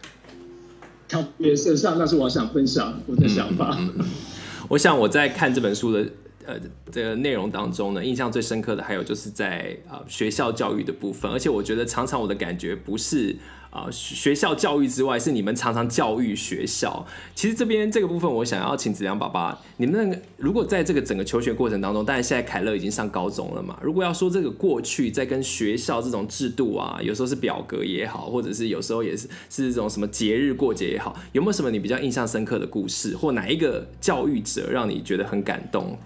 [1.14, 3.77] 挑别身上，那是我想分享我的想法。
[3.79, 4.05] 嗯、
[4.68, 6.05] 我想我在看这本书的
[6.44, 6.57] 呃
[6.90, 13.37] 这个内容当中呢，印象最深刻的还有就是在啊、学校教育的部分，而且我觉得常常我的感觉不是。
[13.74, 17.04] 啊，学校教育之外，是你们常常教育学校。
[17.34, 23.76] 其实这边这个部分，我想要请子良爸爸，你们如果在这个整个求学过程当中，当然现在凯乐已经上高中了嘛。
[23.82, 35.98] 如果要说这个过去在跟学校这种制度啊，有时候是表格也好，或者是有时候也是是这种什么节日过节也好，有没有什么你比较印象深刻的故事，或哪一个教育者让你觉得很感动？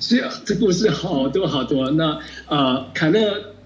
[0.00, 1.90] 是啊，这故事好多好多。
[1.90, 3.57] 那呃，凯乐。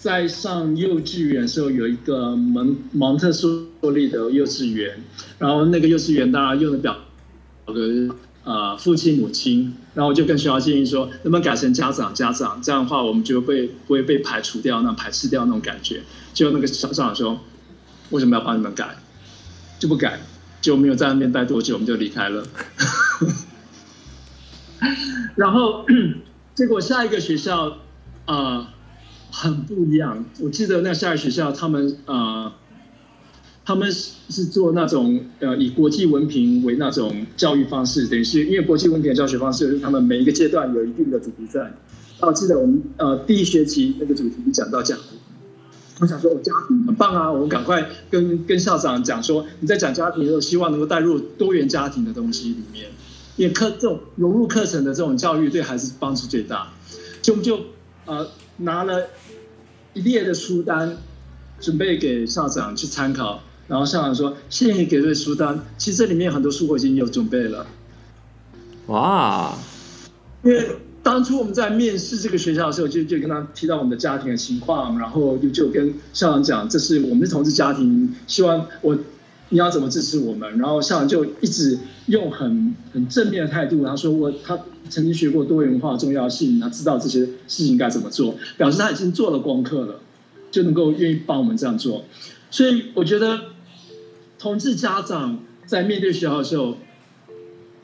[0.00, 4.98] 在上幼稚园的时候，有一个蒙蒙特梭利的幼稚园，
[5.38, 6.96] 然后那个幼稚园大家用的表
[7.66, 16.00] 格，呃，父亲母亲，然后我就跟学校建议说，能不能改成家长家长，这样的话我们就会不会被排除掉，那排斥掉那种感觉。
[16.32, 17.38] 就那个校长说，
[18.08, 18.96] 为什么要帮你们改？
[19.78, 20.18] 就不改，
[20.62, 22.42] 就没有在那边待多久，我们就离开了。
[25.34, 25.84] 然后
[26.54, 27.76] 结果下一个学校。
[28.26, 28.66] 呃
[29.30, 30.24] 很不一样。
[30.40, 32.52] 我记得那下一学校，他们呃
[33.64, 41.72] 他们是是做那种呃以国际文凭为那种教育方式，等于是因为国际文凭的教学方式，就是他们每一个阶段有一定的主题在。
[42.20, 45.18] 我记得我们呃第一学期那个主题讲到家庭，
[46.00, 52.86] 我想说我家庭很棒啊，我们赶快跟跟校长讲说，你在讲家庭的时候，希望能够带入多元家庭的东西里面，
[53.36, 56.72] 因为课这种融入课程的这种教育对孩子帮助最大，
[57.22, 57.58] 就就
[58.04, 59.06] 呃拿了
[59.94, 60.96] 一列的书单
[61.60, 67.66] 准备给校长去参考，然后校长说谢谢你给这书单，其实这里面很多书我已经有准备了，
[68.86, 69.56] 哇，
[70.42, 70.76] 因为。
[71.02, 78.94] 当初我们在面试这个学校的时候，就就跟他提到我们的家庭的情况，然后就就跟校长讲，这是我们的同志家庭，希望我
[79.50, 80.58] 你要怎么支持我们。
[80.58, 84.58] 然后校长就一直用很很正面的态度，他说我他
[84.88, 90.00] 曾经学过多元化重要性，他知道这些事情该怎么做，表示他已经做了功课了，
[90.50, 92.04] 就能够愿意帮我们这样做。
[92.50, 93.38] 所以我觉得
[94.38, 96.78] 同志家长在面对学校的时候。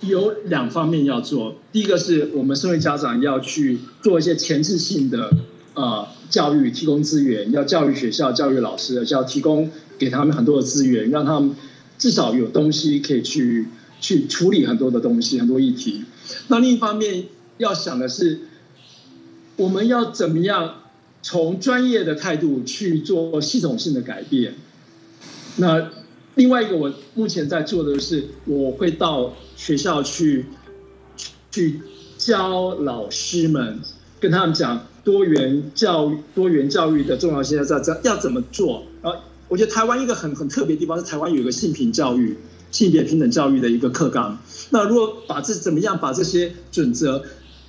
[0.01, 5.31] 有两方面要做，第一个是我们身为家长要去做一些前置性的
[5.73, 11.55] 呃教育，提供资源，要教育学校、教育老师，要提供给他们很多的资源，让他们
[11.99, 13.67] 至少有东西可以去
[14.01, 16.05] 去处理很多的东西、很多议题。
[16.49, 17.27] 那另一方面
[17.59, 18.41] 要想的是，
[19.57, 20.83] 我们要怎么样
[21.23, 24.55] 从专业的态度去做系统性的改变？
[25.57, 25.91] 那。
[26.37, 30.45] 另外一个，我目前在做的是，我会到学校去，
[31.51, 31.81] 去
[32.19, 33.81] 教老师们，
[34.21, 38.83] 跟他们讲多元教育、多元教育的重要性在在要怎么做。
[39.01, 39.11] 啊，
[39.49, 42.37] 我觉得台湾一个很很特别的地方是，台湾有一个性平教育、
[42.71, 44.39] 性别平等教育的一个课纲。
[44.71, 47.23] 那如果把这怎么样把这些准则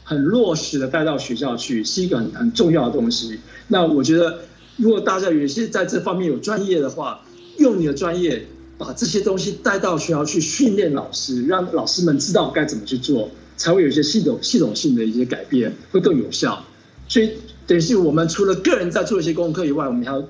[0.04, 3.40] 很落实的带到学校去，是一个很很重要的东西。
[3.68, 4.40] 那我觉得，
[4.78, 7.22] 如果大家有些在这方面有专业的话，
[7.58, 8.46] 用你的专业。
[8.80, 16.64] 把这些东西带到学校去训练老师，让老师们知道该怎么去做，才会有一些系统系统性的一些改变，会更有效。
[17.08, 17.32] 所以
[17.66, 20.24] 等于是我们除了个人在做一些功课以外，我们还要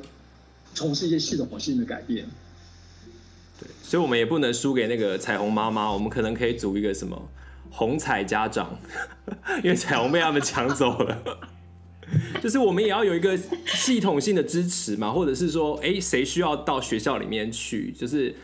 [0.78, 2.24] 从事一些系统性的改变。
[3.60, 7.20] 对，所以我们也不能输给那个彩虹妈妈，我们可能可以组一个什么
[7.72, 8.78] 红彩家长，
[9.66, 11.42] 因为彩虹被他们抢走了。
[12.40, 13.36] 就是我们也要有一个
[13.66, 17.92] 系统性的支持嘛，或者是说，哎，谁需要到学校里面去？
[17.92, 18.36] 就是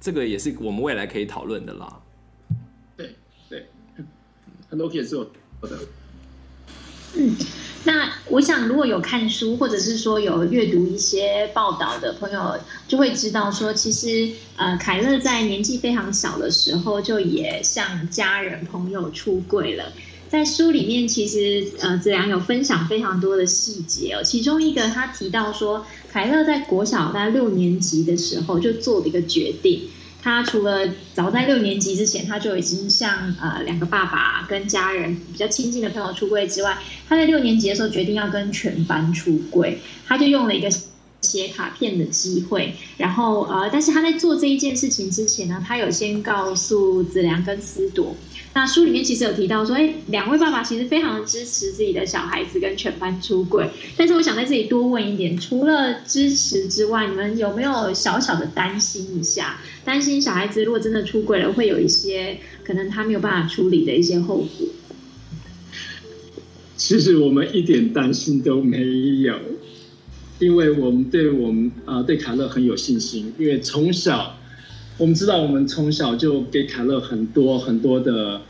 [0.00, 2.02] 这个也是我们未来可以讨论的啦。
[2.96, 3.14] 对
[3.48, 3.66] 对，
[4.68, 5.78] 很多可以做的。
[7.16, 7.34] 嗯，
[7.84, 19.92] 那我想如果有看书，或者是说有阅读一些报道的朋友，就会知道说，其实呃，凯乐在年纪非常小的时候，就也向家人朋友出柜了。
[20.28, 24.22] 在书里面，其实呃，子良有分享非常多的细节哦。
[24.22, 29.88] 其中一个，他提到说，凯乐在国小大概六年级的时候就做了一个决定。
[30.26, 30.80] 他除了
[31.14, 36.76] 早在六年级之前，他就已经向呃两个爸爸跟家人比较亲近的朋友出柜之外，
[37.08, 39.78] 他在六年级的时候决定要跟全班出柜。
[40.04, 40.68] 他就用了一个
[41.26, 48.14] 写卡片的机会，然后呃，但是他在做这一件事情之前呢，他有先告诉子良跟思朵。
[48.54, 53.68] 那书里面其实有提到说，哎，两位爸爸其实非常支持自己的小孩子跟全班出柜。
[53.96, 59.58] 但是我想在这里多问一点，除了支持之外，你们有没有小小的担心一下？
[59.84, 64.68] 担心小孩子如果真的出柜了，会有一些可能他没有办法处理的一些后果？
[66.78, 68.78] 其实我们一点担心都没
[69.22, 69.34] 有，
[70.38, 74.34] 因为我们对我们啊、对凯乐很有信心，因为从小。
[74.98, 78.40] 我们知道，我们从小就给凯乐很多很多的，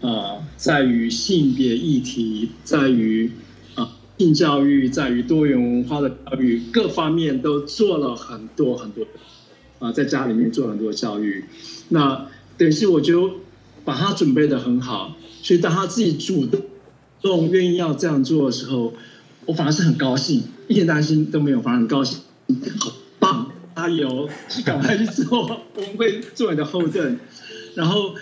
[0.00, 3.28] 呃，在于性别议题，在于
[3.74, 9.04] 啊性教育，在于多元文化的教育，各方面都做了很多很多，
[9.80, 11.44] 啊，在家里面做很多教育。
[11.88, 13.40] 那等于是我就
[13.84, 16.46] 把他准备得很好，所以当他自己主
[17.20, 18.94] 动愿意要这样做的时候，
[19.46, 22.18] 我反而是很高兴，一点担心都没有，反而很高兴，
[22.78, 23.52] 好棒。
[23.76, 25.42] 加油，去 赶快去做，
[25.74, 27.20] 我们会做你的后盾。
[27.74, 28.14] 然后，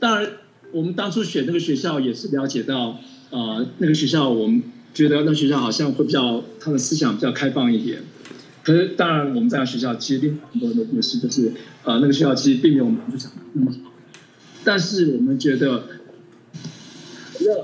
[0.00, 0.30] 当然，
[0.72, 4.62] 我们当初选那个学校也是了解到，呃，那个学校我们
[4.94, 8.02] 觉得那个学校好像会比较，他的思想比较开放一点。
[8.64, 11.52] 可是，当然我们在学校其实并很多的故事，就是
[11.84, 13.92] 呃，那个学校其实并没有我们想的那么好。
[14.64, 15.84] 但是我们觉得，
[17.40, 17.54] 要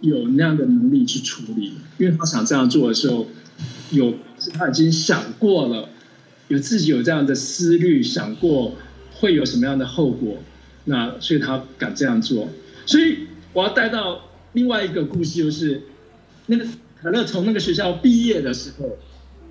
[0.00, 3.26] 有那样的能力去处理，因为他想这样做的时候，
[3.90, 4.14] 有
[4.54, 5.88] 他已经想过了。
[6.48, 8.74] 有自己有这样的思虑，想过
[9.12, 10.38] 会有什么样的后果，
[10.86, 12.48] 那所以他敢这样做。
[12.86, 14.22] 所以我要带到
[14.54, 15.82] 另外一个故事，就是
[16.46, 16.64] 那个
[17.02, 18.96] 凯乐从那个学校毕业的时候，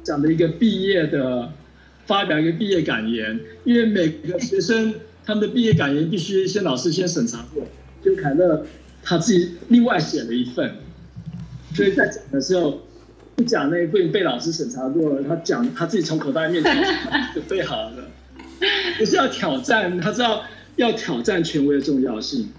[0.01, 1.53] 讲的一个毕业的
[2.07, 7.63] 发表一个毕业感言，因为每个学生他们的毕业感言必须先老师先审查过，
[8.03, 8.65] 就凯乐
[9.07, 10.75] 他自己另外写了一份，
[11.73, 12.81] 所以在讲的时候
[13.37, 16.63] 不讲那一份被老师审查过了，他讲他自己从口袋里面
[17.33, 18.03] 准备 好了，
[18.97, 20.43] 不是要挑战，他知道
[20.75, 22.49] 要挑战权威的重要性。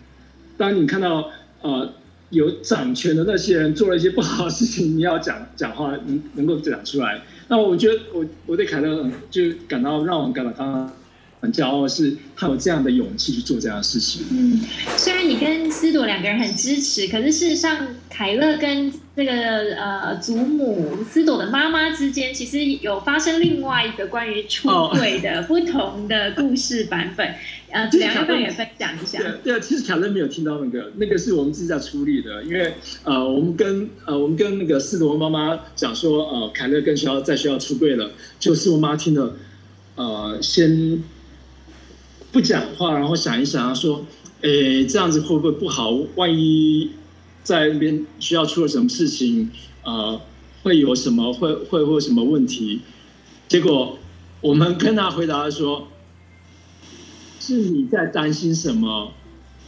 [0.56, 1.30] 当你看到
[1.60, 1.92] 呃。
[2.30, 7.22] 有掌权的那些人做了一些不好的事情，你要讲讲话能能够讲出来。
[7.48, 10.92] 那我觉得我我对凯乐就感到让我感到他
[11.40, 14.22] 很骄傲，是他有这样的勇气去做这样的事情。
[14.30, 14.60] 嗯，
[14.96, 19.32] 虽然你跟思朵两个人很支持，可是事实上凯乐跟这个
[19.76, 27.34] 呃祖母思朵的妈妈之间，其实有发生另外一个关于出轨的不同的故事版本。
[27.70, 29.18] 呃，两个也分享一下。
[29.44, 32.42] 对啊，其实凯乐没有听到那个，那个是我们自己在处理的。
[32.42, 32.72] 因为
[33.04, 39.36] 呃，我们跟呃，我们跟那个思朵妈妈讲说，呃，凯乐跟学校在学校出柜了，就是我妈听了，
[39.96, 41.02] 呃，先
[42.32, 44.04] 不讲话，然后想一想，说，
[44.42, 45.90] 诶，这样子会不会不好？
[46.16, 46.90] 万一
[47.42, 49.50] 在那边学校出了什么事情，
[49.84, 50.20] 呃，
[50.62, 52.80] 会有什么会会会有什么问题？
[53.48, 53.98] 结果
[54.40, 55.88] 我们跟他回答说。
[57.40, 59.10] 是你在担心什么？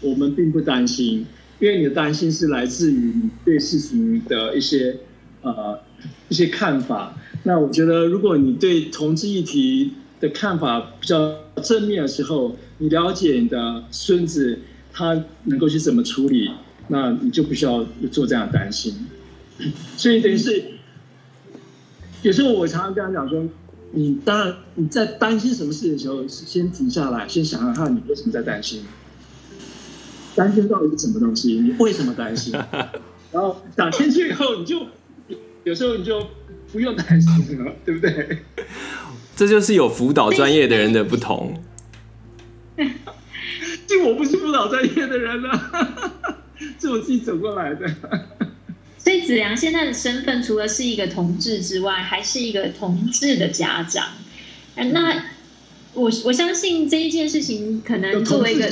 [0.03, 1.25] 我们并不担心，
[1.61, 4.99] 因为你的担心是来自于你对事情的一些
[5.41, 5.81] 呃
[6.29, 7.17] 一些看法。
[7.45, 14.59] 那我觉得，如果你对同志议题的看法比较正面的时候，你了解你的孙子
[14.93, 16.51] 他能够去怎么处理，
[16.89, 19.07] 那你就不需要做这样的担心。
[19.97, 20.65] 所以等于是
[22.23, 23.45] 有时候我常常跟他讲说。
[23.93, 28.85] 你当然你在担心什么事的时候，先停下来，先想想看你为什么在担心，
[30.37, 31.55] 担心到底是什么东西？
[31.55, 32.53] 你为什么担心？
[33.33, 34.87] 然后想清楚以后，你就
[35.65, 36.25] 有时候你就
[36.71, 38.39] 不用担心了，对不对？
[39.41, 41.59] 这就是有辅导专业的人的不同。
[43.87, 46.05] 就我不是辅导专业的人了，
[46.79, 47.91] 是我自己走过来的。
[48.99, 54.09] 所以子良现在的身份，除了是一个同志之外，还是一个同志的家长。
[54.77, 55.25] 那
[55.95, 58.67] 我我相信这一件事情，可能作为一个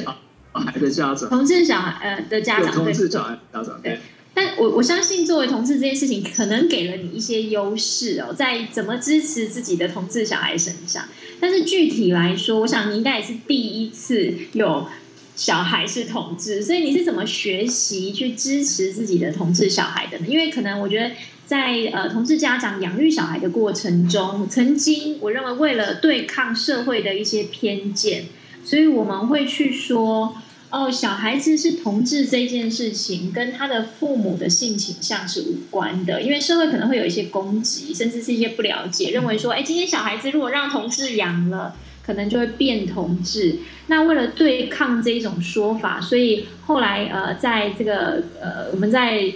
[0.53, 3.99] 孩的家长，同志小孩呃的家长，同志小孩家长对。
[4.39, 11.09] 但我我相信，作为同志这件事情，可能给了你一些优势哦，在怎么支持自己的同志小孩身上。
[11.41, 14.87] 但是具体来说，我想你应该也是第一次有。
[15.35, 20.27] 小孩是同志，所以你是怎么学习去支持自己的同志小孩的呢？
[20.27, 21.13] 因为可能我觉得
[21.47, 28.25] 在呃同志家长养育小孩的过程中，曾经我认为为了对抗社会的一些偏见，
[28.65, 30.35] 所以我们会去说
[30.71, 41.77] 哦，小孩子是同志这件事情跟他的父母的性倾向是无关的，因为社会可能会有一些攻击，甚至是一些不了解，认为说，哎，今天小孩子如果让同志养了。
[42.09, 43.59] 可能就会变同志。
[43.89, 49.31] 那为了对抗这一种说法，所以后来呃，在这个呃，我们在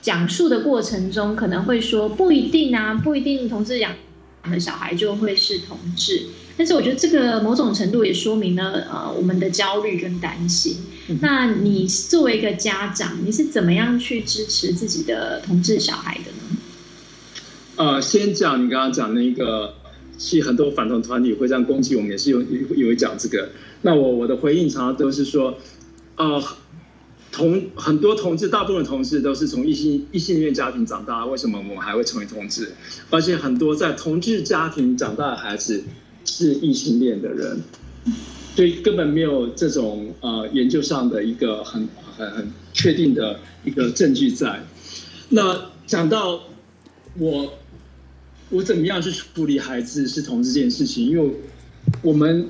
[0.00, 3.92] 讲述的过程中，可能会说不一定啊，不一定同志养
[4.44, 6.26] 的小孩就会是同志。
[6.56, 10.76] 但是我觉得这个某种程度也说明了呃，我们的焦虑跟担心。
[11.20, 16.56] 那你作为一个家长，你是怎么样去支持自己的同志小孩的呢？
[17.76, 19.74] 呃，先讲你刚刚讲那个。
[20.18, 23.52] 其实很多反同团体会这样攻击我们，也是有有会讲这个。
[23.80, 25.56] 那我我的回应常常都是说，
[26.16, 26.38] 呃，
[27.32, 32.72] 同很多同志，大部分同志都是从异性异性恋家庭长大，为什么我们还会成为同志？
[33.10, 35.82] 而且很多在同志家庭长大的孩子
[36.24, 37.60] 是异性恋的人，
[38.54, 44.64] 所以根本没有这种呃研究上的一个很很很确定的一个证据在。
[45.28, 46.42] 那讲到
[47.18, 47.54] 我。
[48.52, 51.06] 我怎么样去处理孩子是同志这件事情？
[51.08, 51.36] 因为
[52.02, 52.48] 我们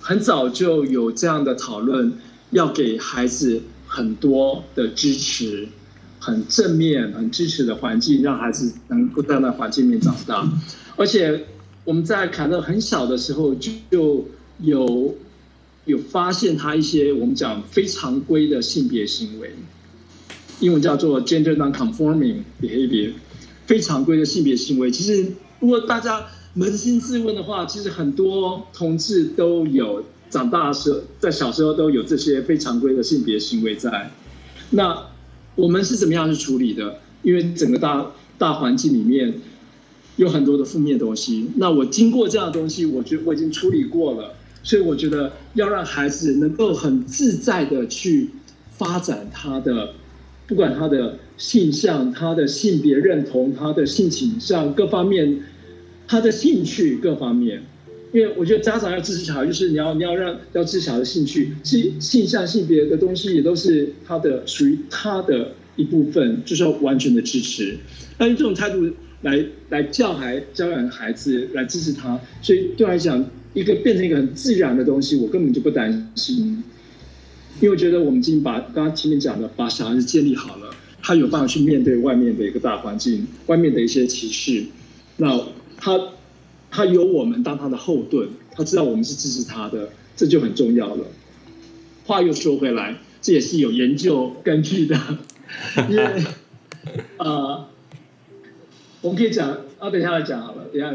[0.00, 2.12] 很早就有这样的讨论，
[2.50, 5.66] 要给孩子很多的支持，
[6.20, 10.48] 很正面、很支持的环境，让孩子能够在那环境里面长大。
[10.96, 11.44] 而且
[11.84, 14.28] 我们在凯乐很小的时候就
[14.60, 15.16] 有
[15.86, 19.50] 有发现他一些我们讲非常规的性别行为，
[20.60, 23.12] 英文叫做 gender non-conforming behavior。
[23.66, 34.10] 非常规的性别行为，其实如果大家扪心自问的话，其实很多同志都有长大的时候，在小时候都有这些非常规的性别行为在。
[34.70, 34.96] 那
[35.56, 36.98] 我们是怎么样去处理的？
[37.22, 39.34] 因为整个大大环境里面
[40.16, 41.50] 有很多的负面东西。
[41.56, 48.30] 那我经过这样的东西，我觉得我已经处理过了，所以我觉得要让孩子能够很自在的去
[48.78, 49.90] 发展他的。
[50.46, 55.42] 不管他的性向、他的性别认同、他的性倾向各方面，
[56.08, 57.62] 他的兴趣各方面，
[58.12, 67.76] 因为我觉得家长要支持小孩，就是你要你要让要支持小孩的兴趣，性性向性别的东西也都是他的属于他的一部分，就是要完全的支持。
[68.18, 68.90] 那用这种态度
[69.22, 76.62] 来来教孩教养孩子来支持他，所以对来讲，一个变成一个很自然的东西，我根本就不担心。
[77.60, 80.70] 因为我觉得我们已经把刚刚前面讲的，把小孩子建立好了，
[81.02, 84.64] 他有办法去面对外面的一个大环境，外面的一些歧视。
[85.18, 85.38] 那
[85.76, 85.98] 他
[86.70, 91.06] 他有我们当他的后盾，他知道我们是支持他的，这就很重要了。
[92.06, 94.98] 话又说回来，这也是有研究根据的，
[95.90, 96.24] 因为
[97.18, 97.68] 呃，
[99.00, 100.94] 我们可以讲啊，等一下来讲好了，等一下，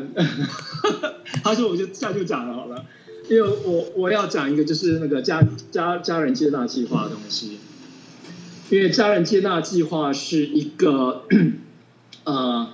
[1.43, 2.85] 他说我就这样就讲了好了。
[3.27, 7.57] 因为我我要讲一个就是那个家家家人接纳计划的东西，
[8.69, 11.23] 因为家人接纳计划是一个
[12.23, 12.69] 呃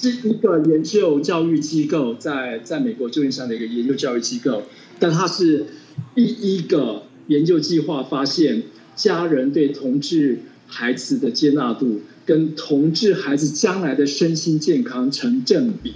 [0.00, 4.62] 是一个研究教育机构在在美国旧金山的一个研究教育机构，
[5.00, 5.66] 但它是
[6.14, 8.62] 第一个研究计划发现
[8.94, 10.38] 家人对同志
[10.68, 15.94] 孩子的接纳度跟同志孩子将来的身心健康成正比。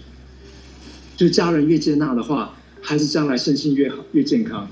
[1.16, 4.68] 就家人越接纳的话，孩子将来身心越好越健康。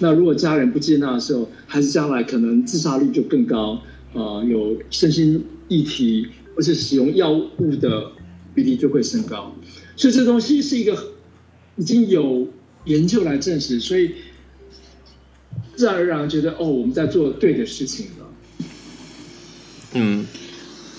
[0.00, 3.80] 那如果家人不接纳的时候，孩子将来可能自杀率就更高，
[4.12, 8.12] 啊、呃，有身心议题或者使用药物的
[8.54, 9.54] 比例就会升高。
[9.96, 11.12] 所以这东西是一个
[11.76, 12.48] 已经有
[12.84, 14.12] 研究来证实，所以
[15.76, 18.66] 自然而然觉得哦，我们在做对的事情了。
[19.94, 20.26] 嗯。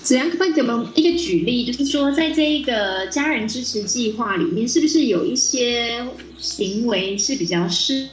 [0.02, 0.30] 怎样？
[0.30, 8.06] 可以给我们一个举例，就是说，在这一个家人支持计划里面，是不是有一些行为是比较适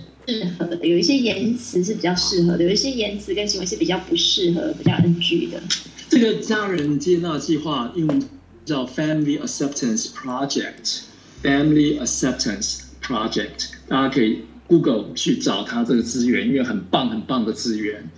[0.58, 5.62] 合的，有一些言辞是比较适合的，有一些言辞跟行为是比较不适合、比较 NG 的？
[6.08, 8.24] 这个家人接纳计划英文
[8.66, 18.10] 叫 Family Acceptance Project，Family Acceptance Project，大家可以 Google 去找它这个资源，因为很棒很棒的资源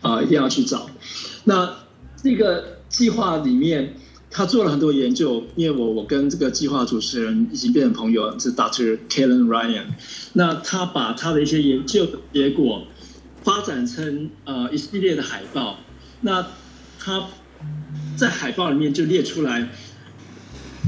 [0.00, 0.90] 啊、一定要去找。
[1.44, 1.76] 那
[2.22, 2.78] 这个。
[2.90, 3.94] 计划里面，
[4.32, 8.98] 他做了很多研究，因为我我跟这个计划主持人已经变成朋友，是 Dr.
[9.08, 9.84] Kellen Ryan。
[10.32, 12.88] 那他把他的一些研究结果
[13.44, 15.78] 发展成呃一系列的海报。
[16.22, 16.44] 那
[16.98, 17.28] 他
[18.16, 19.68] 在海报里面就列出来，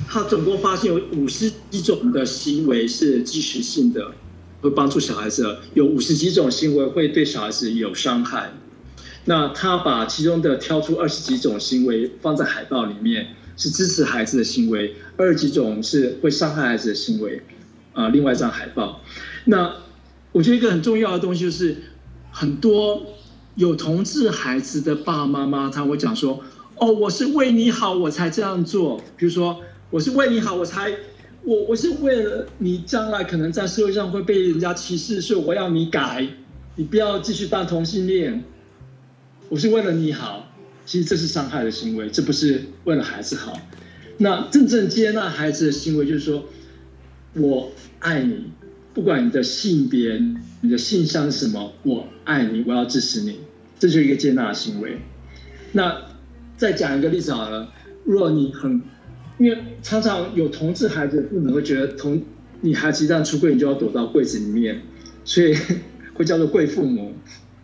[0.09, 4.12] 他总共发现有五十几种的行为是支持性的，
[4.61, 8.53] 会帮助小孩子；有五十几种行为会对小孩子有伤害。
[9.24, 17.43] 那他把其中的挑出二十几种行为放在海报里面，是支持孩子的行为；二十几种是会伤害孩子的行为。
[17.93, 19.03] 啊，另外一张海报。
[19.45, 19.70] 那
[20.32, 21.76] 我觉得一个很重要的东西就是，
[22.30, 23.03] 很多
[23.55, 26.40] 有同志孩子的爸爸妈妈，他会讲说
[26.80, 29.61] ：“哦，我是为你好，我才这样做。”比如说，
[29.93, 30.90] 我是为你好，我才
[31.45, 36.26] 我我是为了你将来可能在社会上会被人家歧视，所以我要你改，
[36.76, 38.43] 你不要继续当同性恋。
[39.51, 40.51] 我是为了你好，
[40.86, 43.61] 其实这是伤害的行为，这不是为了孩子好。
[44.16, 46.43] 那真正接纳孩子的行为，就是说，
[47.34, 48.47] 我爱你，
[48.95, 50.18] 不管你的性别、
[50.62, 53.40] 你的性向是什么，我爱你，我要支持你，
[53.78, 54.97] 这就是一个接纳的行为。
[55.72, 56.01] 那
[56.57, 57.70] 再讲一个例子好了，
[58.05, 58.80] 如果你很，
[59.39, 62.22] 因为常常有同志孩子的父母会觉得同
[62.61, 64.80] 你孩子一旦出柜，你就要躲到柜子里面，
[65.24, 65.57] 所以
[66.14, 67.14] 会叫做贵父母。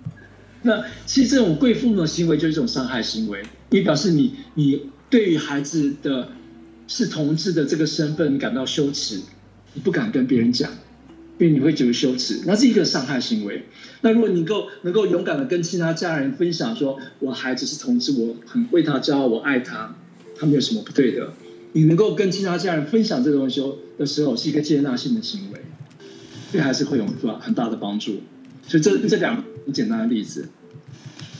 [0.62, 6.30] 那其实这种贵父母的行为就是一种伤害行为，也表示你你对于孩子的
[6.88, 9.20] 是同志的这个身份感到羞耻，
[9.74, 10.68] 你不敢跟别人讲，
[11.38, 13.66] 因为你会觉得羞耻，那是一个伤害行为。
[14.00, 19.94] 那如果你够能够勇敢的跟其他家人分享说，我孩子是同志，我很为他骄傲，我爱他，
[20.36, 21.32] 他没有什么不对的。
[21.72, 23.62] 你能够跟其他家人分享这个东西
[23.98, 25.60] 的时候，是一个接纳性的行为，
[26.50, 27.06] 对还是会有
[27.40, 28.20] 很大的帮助。
[28.66, 30.48] 所以这这两个很简单的例子，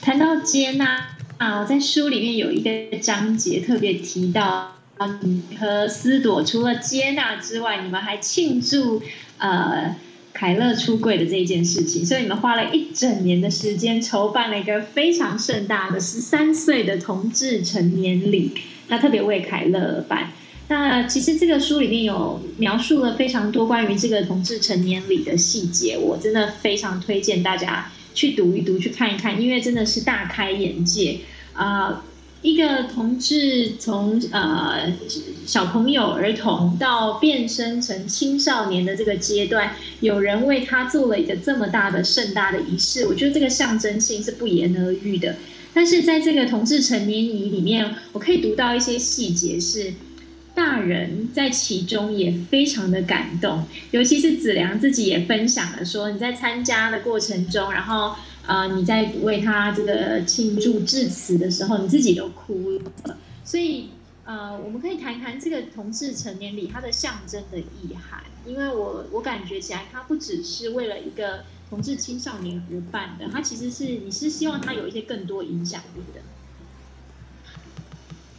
[0.00, 4.76] 谈到接纳啊，在书里面有一个章节特别提到，
[5.22, 9.02] 你和思朵除了接纳之外，你们还庆祝
[9.38, 9.96] 呃
[10.32, 18.52] 凯乐出柜的这一件事情，所以你们花了一整年的时间筹办了一个非常盛大的十三岁的同志成年礼，
[18.88, 20.32] 他特别为凯乐而办。
[20.68, 31.20] 那其实这个书里面有描述了非常多关于这个同志成年礼的细节，我真的非常推荐大家去读一读，去看一看，因为真的是大开眼界
[31.54, 32.04] 啊、
[32.42, 34.92] 一个同志从呃
[35.46, 45.36] 小朋友、儿童到变身成青少年的这个阶段，有人为他做了一个这么大的盛大的仪式，我觉得这个象征性是不言而喻的。
[45.78, 49.94] 但是在这个同志成年礼里面，我可以读到一些细节是。
[50.52, 62.72] 大人在其中也非常的感动，尤其是子良自己也分享了说，你在参加的过程中，然后呃你在为他这个庆祝致辞的时候，你自己都哭
[63.04, 63.16] 了。
[63.44, 63.90] 所以
[64.24, 76.20] 呃，我们可以谈谈这个同志成年礼它的象征的意涵，因为我我感觉起来，它不只是为了一个同志青少年而办的，他其实是你是希望他有一些更多影响力的。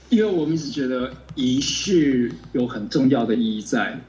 [0.10, 4.02] 因为我们一直觉得仪式有很重要的意义在，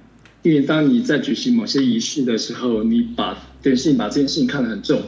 [0.43, 5.03] 因为当你在举行某些仪式的时候，你把这件事情把这件事情看得很重、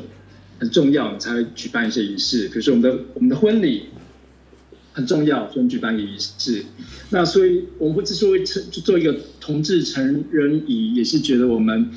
[0.58, 2.46] 很重要，你才会举办一些仪式。
[2.48, 3.84] 比如说我们的我们的婚礼
[4.92, 6.66] 很重要，所以举办一个仪式。
[7.08, 11.90] 那所以我们会之所以成做一个同志成人礼，也是觉得我们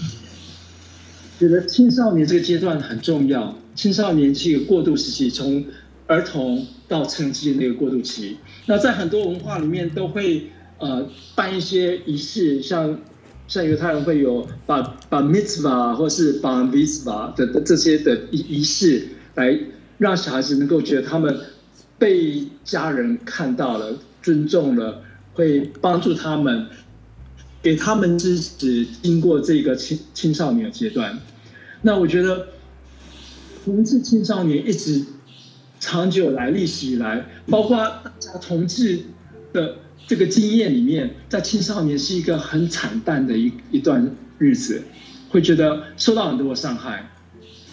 [1.38, 3.58] 觉得青少年这个阶段很重要。
[3.76, 5.64] 青少年是一个过渡时期，从
[6.08, 8.38] 儿童到成年的那个过渡期。
[8.68, 10.48] 那在很多文化里面都会
[10.80, 11.06] 呃
[11.36, 12.98] 办一些仪式，像
[13.48, 19.06] 像犹太人会有把把 mitzvah 或是把 mitzvah 的的这些的仪仪式，
[19.36, 19.60] 来
[19.98, 21.38] 让小孩子能够觉得他们
[22.00, 25.02] 被家人看到了、尊重了，
[25.34, 26.68] 会帮助他们，
[27.66, 31.20] 给他们支持，经过这个青青少年的阶段。
[31.82, 32.50] 那我觉得
[33.64, 35.04] 同志青少年一直。
[35.78, 39.02] 长久来，历史以来，包括大家同志
[39.54, 39.76] 的
[40.08, 44.82] 这个经验里面，在青少年是一个很惨淡的一一段日子，
[45.30, 47.12] 会觉得受到很多伤害。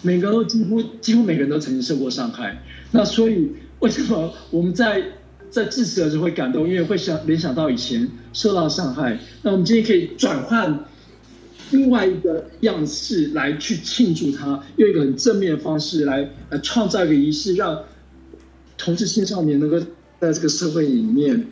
[0.03, 2.62] 每个都几乎几乎每个人都曾经受过伤害。
[2.90, 5.03] 那所以为什么我们在
[5.49, 6.68] 在致辞的时候会感动？
[6.68, 9.18] 因为会想联想到以前受到伤害。
[9.43, 10.87] 那我们今天可以转换
[11.70, 17.85] 另外一个样式来去庆祝它，用一个很正面的方式来来创造一个仪式，让。
[18.78, 19.78] 同志青少年能够
[20.18, 21.47] 在这个社会里面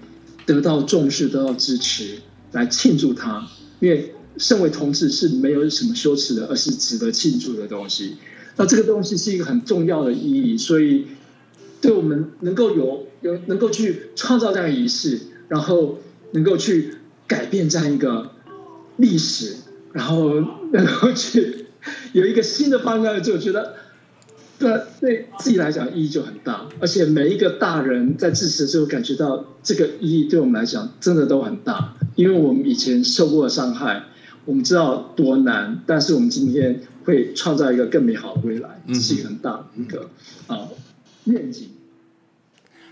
[0.47, 2.19] 得到重视、得到支持，
[2.51, 3.47] 来庆祝他。
[3.79, 8.17] 因为身为同志是没有什么羞耻的，而是值得庆祝的东西。
[8.57, 11.07] 那这个东西是一个很重要的意义，所以
[11.81, 16.01] 对我们能够有有能够去创造这样的仪式，然后
[16.33, 16.95] 能够去
[17.27, 18.31] 改变这样一个
[18.97, 19.57] 历史，
[19.93, 20.35] 然后
[20.73, 21.67] 能够去
[22.13, 23.75] 有一个新的方向，就觉得。
[24.61, 34.05] 对，对自己来讲意义就很大，而且每一个大人在致辞的时候感觉到这个意义，对我们来讲真的都很大，因为我们以前受过的伤害，
[34.45, 40.11] 我们知道多难，但是我们今天会创造一个更美好的未来，这是一个很大的一个
[40.47, 40.69] 啊
[41.25, 41.71] 愿景。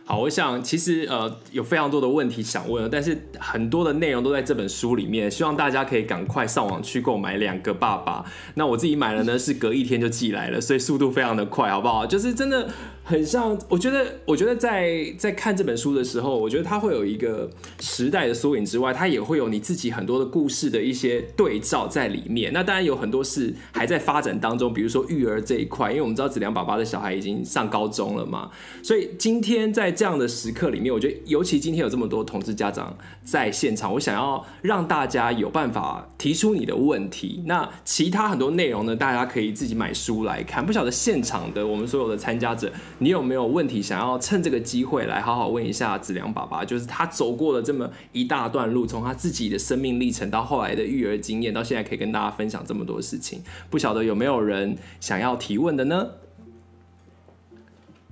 [0.08, 8.24] 好，我想其实呃有非常多的问题想问，但是很多的内容都在这本书里面，希望大家可以赶快上网去购买《两个爸爸》。
[8.54, 12.06] 那我自己买了呢，是隔一天就寄来了，所以速度非常的快，好不好？
[12.06, 12.70] 就是真的
[13.08, 17.50] 很像，我觉得，我觉得在在看这本书的时候，我觉得它会有一个
[17.80, 22.52] 时代的缩影之外，它也会有你自己很多的故事的一些对照在里面。
[22.52, 28.50] 那当然有很多事还在发展当中，比如说育儿这一块，因为我们知道子良爸爸的小孩已经上高中了嘛，
[28.82, 29.88] 所以今天在。
[29.98, 37.42] 这样的时刻里面，我觉得尤其今天有这么多同志家长在现场，我想要让大家有办法提出你的问题。
[37.46, 40.64] 那其他很多内容呢，大家可以自己买书来看。
[40.64, 46.64] 不晓得现场的我们所有的参加者，你有没有问题想要趁这个机会来好好问一下子良爸爸？
[46.64, 53.42] 就是他走过了这么一大段路，从他自己的生命历程到后来的育儿经验，到现在可以跟大家分享这么多事情。
[53.70, 56.08] 不晓得有没有人想要提问的呢？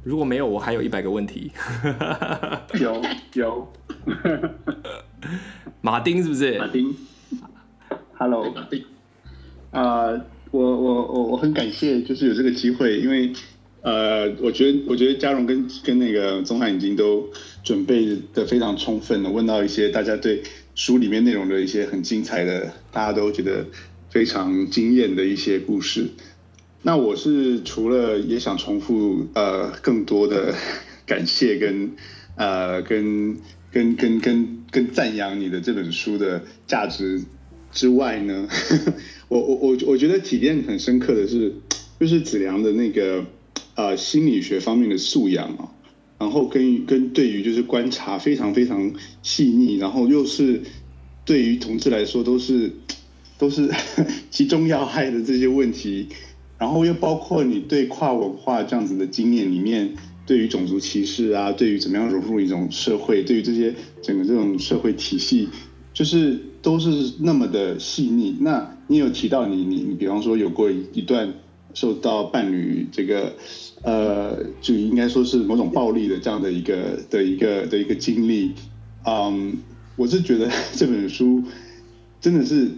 [0.04, 1.50] 如果没有，我还有一百个问题。
[2.78, 3.72] 有有，
[5.82, 6.56] 马丁是不是？
[6.60, 6.94] 马丁
[8.16, 8.84] ，Hello，马丁。
[9.72, 13.32] 啊、呃，我我我我很感谢，就是有这个机会，因为
[13.86, 17.30] 呃，我觉得我觉得嘉荣跟跟那个宗翰已经都
[17.62, 20.42] 准备的非常充分了，问到一些大家对
[20.74, 23.64] 书里面内容的一些很精彩的，大家都觉得
[24.10, 26.08] 非常惊艳的一些故事。
[26.82, 30.52] 那我是除了也想重复呃更多的
[31.06, 31.92] 感谢跟
[32.34, 33.36] 呃跟
[33.70, 37.22] 跟跟跟跟赞扬你的这本书的价值
[37.70, 38.48] 之外呢，
[39.28, 41.54] 我我我我觉得体验很深刻的是，
[42.00, 43.24] 就是子良的那个
[43.76, 45.70] 呃心理学方面的素养啊，
[46.18, 50.60] 然后跟跟对于就是观察非常非常细腻，然后又是
[51.24, 52.72] 对于同志来说都是
[53.38, 53.70] 都是
[54.30, 56.08] 其中要害的这些问题。
[56.58, 59.92] 然后又包括你对跨文化这样子的经验里面，
[60.24, 65.50] 对于种族歧视啊，对于怎么样融入一种社会，对于这些整个这种社会体系，
[65.92, 68.38] 就是都是那么的细腻。
[68.40, 71.30] 那你有提到你你你，比方说有过一段
[71.76, 73.34] 受到伴侣这个
[73.82, 78.52] 呃，就应该说是某种暴力的这样的一个的一个的一个经历，
[79.04, 79.58] 嗯，
[79.94, 81.44] 我是觉得这本书
[82.18, 82.70] 真的是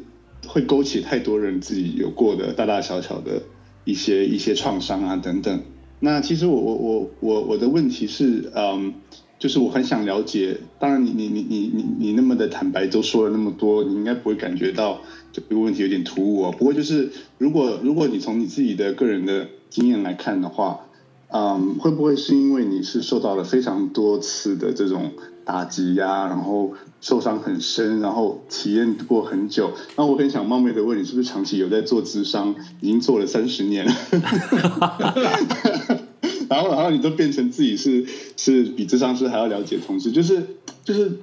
[0.48, 3.40] 会勾起太多人自己有过的大大小小的
[3.84, 5.62] 一些一些创伤啊等等。
[6.00, 8.94] 那其实我我我我我的问题是，嗯，
[9.38, 10.58] 就是我很想了解。
[10.78, 15.00] 当然你，你你你你你你那么的坦白，都说了那么多，你应该不会感觉到
[15.32, 16.54] 这个问题有点突兀哦。
[16.56, 20.80] 不过就是，如果如果你从你自己的个人的经验来看的话，
[21.30, 25.12] 嗯，会不会是因为你是受到了非常多次的这种
[25.44, 29.70] 打击呀，然后受伤很深，然后体验过很久？
[29.96, 33.92] 那我很想冒昧的问你，是不是长期有在做智商，已经做了三十年了？
[36.58, 38.04] 然后然后你都变成自己是
[38.36, 40.42] 是比智商师还要了解同事，就是
[40.84, 41.20] 就是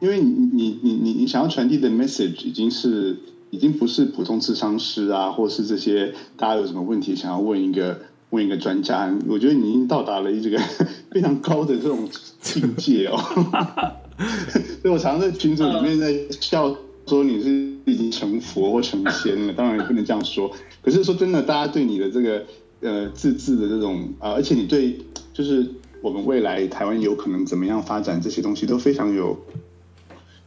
[0.00, 3.16] 因为你你你你你想要传递的 message 已经是
[3.50, 8.00] 已经不是普通智商师啊，或是这些大家有什么问题想要问一个。
[8.30, 10.58] 问一个专家，我觉得你已经到达了这个
[11.12, 12.08] 非常高的这种
[12.40, 13.16] 境界哦。
[14.82, 17.48] 所以我常常在群组里面在笑说你是
[17.84, 20.50] 已经成佛或成仙了，当然也不能这样说。
[20.82, 22.44] 可是说真的，大家对你的这个
[22.80, 24.98] 呃自治的这种啊、而且你对
[25.32, 25.66] 就是
[26.02, 29.38] 我们未来台湾有可能怎么样发展这些东西都非常有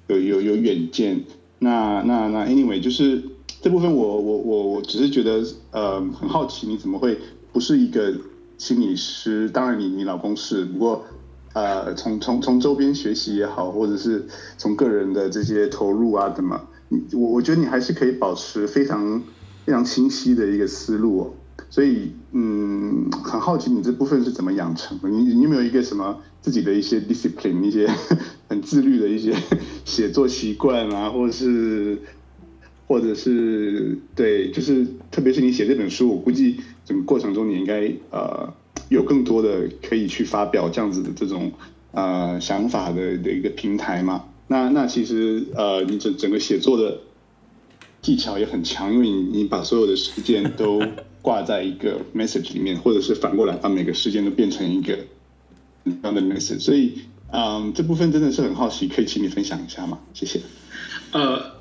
[0.07, 1.23] 有有有远见。
[1.59, 3.21] 那那那 anyway，就是
[3.61, 7.17] 这部分我我我我只是觉得呃很好奇，你怎么会？
[7.51, 8.13] 不是一个
[8.59, 11.03] 心理师，当然你你老公是，不过
[11.53, 19.19] 呃，从从从周边学习也好，或者是从个人的这些投入啊，怎么，你我我觉得你还是可以保持非常
[19.65, 21.33] 非常清晰的一个思路哦。
[21.71, 25.09] 所以嗯，很好奇你这部分是怎么养成的？
[25.09, 27.89] 你你有没有一个什么自己的一些 discipline，一些
[28.47, 29.35] 很自律的一些
[29.85, 31.97] 写作习惯啊，或者是？
[32.87, 38.51] 或者是对，就是特别是你写这本书，我估计整个过程中你应该呃
[38.89, 41.51] 有更多的可以去发表这样子的这种
[41.91, 44.23] 呃想法的的一个平台嘛。
[44.47, 47.01] 那那其实呃你整整个写作的
[48.01, 50.81] 技巧也很强，因为你你把所有的时间都
[51.21, 54.97] 挂在一个 message 里面，或者是反过来把每个事件都变成一个
[55.85, 56.59] 这样的 message。
[56.59, 56.99] 所以
[57.31, 59.99] 嗯、这部分真的是很好奇，可以请你分享一下吗？
[60.13, 60.41] 谢谢。
[61.11, 61.57] 呃。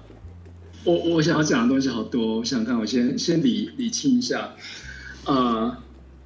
[0.84, 4.54] 我我想要讲的东西好多，我想看，我先先理理清一下，
[5.26, 5.76] 呃，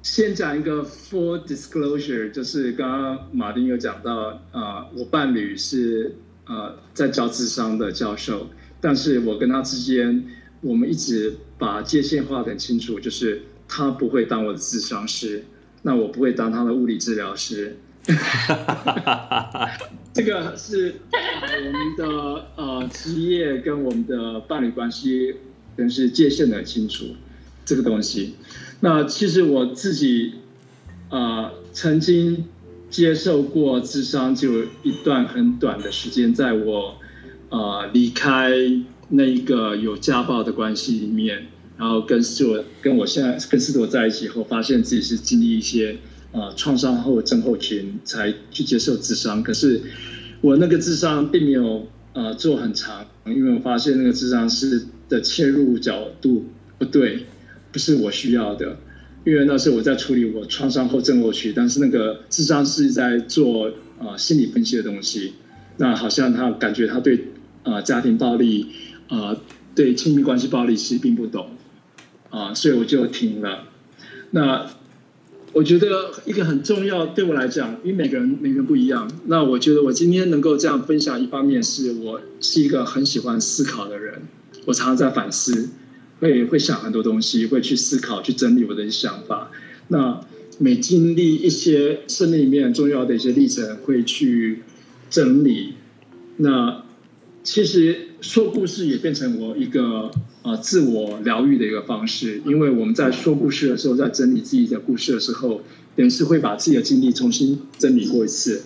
[0.03, 6.15] 先讲一个 full disclosure，就是刚刚马丁有讲到，呃，我伴侣是
[6.45, 8.47] 呃在教智商的教授，
[8.79, 10.23] 但是我跟他之间，
[10.61, 15.45] 我们一直把界限画得很清楚，就是他不会当我的智商师，
[15.81, 17.77] 那我不会当他的物理治疗师。
[20.13, 25.35] 这个是我们的呃职业跟我们的伴侣关系，
[25.77, 27.15] 真是界限的很清楚。
[27.65, 28.35] 这个东西，
[28.81, 30.33] 那其实我自己
[31.09, 32.45] 呃曾经
[32.89, 36.97] 接受过智商，就一段很短的时间，在我
[37.47, 38.51] 呃离开
[39.09, 41.47] 那一个有家暴的关系里面，
[41.77, 45.97] 然后跟斯朵跟我现在跟斯朵在一起后，发现自己是经历一些。
[46.33, 49.79] 啊，创伤后症候群才去接受智商，可是
[50.41, 56.45] 我那个智商并没有呃做很长，因为我发现那个智商是的切入角度
[56.79, 57.27] 不对，
[57.71, 58.75] 不是我需要的。
[59.27, 65.33] 因为那时候我在处理我创伤后症候群，但是那个智商是在做、呃、心理分析的东西，
[65.77, 67.27] 那好像他感觉他对
[67.61, 68.65] 啊、家庭暴力
[69.13, 69.41] 啊、呃、
[69.75, 71.51] 对亲密关系暴力其实并不懂
[72.29, 73.67] 啊、所以我就停了。
[74.31, 74.69] 那。
[75.55, 79.07] 我觉得一个很重要，对我来讲，因为每个人每个人不一样。
[79.27, 84.23] 那我觉得我今天能够这样分享，一方面是我是一个很喜欢思考的人，
[84.65, 85.69] 我常常在反思，
[86.19, 89.51] 会会想很多东西，会去思考，去整理我的想法。
[89.89, 90.21] 那
[90.57, 94.63] 每经历一些生命里面重要的一些历程，会去
[95.11, 95.75] 整理。
[96.37, 96.83] 那
[97.43, 100.09] 其实说故事也变成我一个。
[100.43, 105.61] 啊，自我疗愈的一个方式，因为我们在说故事的时候，在整理自己的故事的时候，
[105.95, 108.61] 等于是会把自己的经历重新整理过一次，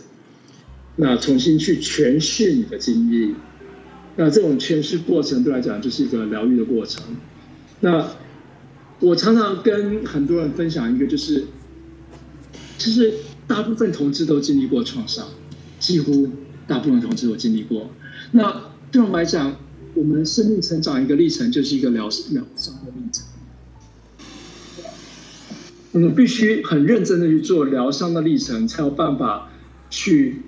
[0.96, 3.36] 那重新去诠释你的经历，
[4.16, 7.04] 那这种诠释过程对来讲就是一个疗愈的过程。
[7.82, 8.10] 那
[9.00, 11.46] 我常常跟很多人分享一个，就是
[12.80, 13.14] 其实
[13.46, 15.28] 大部分同志都经历过创伤，
[15.78, 16.28] 几乎
[16.66, 17.92] 大部分同志都经历过。
[18.32, 19.56] 那对我们来讲，
[19.96, 23.26] 我们生命成长一个历程，就是一个疗疗伤的历程。
[25.92, 29.50] 我们必须很认真的去做疗伤的历程，才有办法
[29.90, 30.42] 去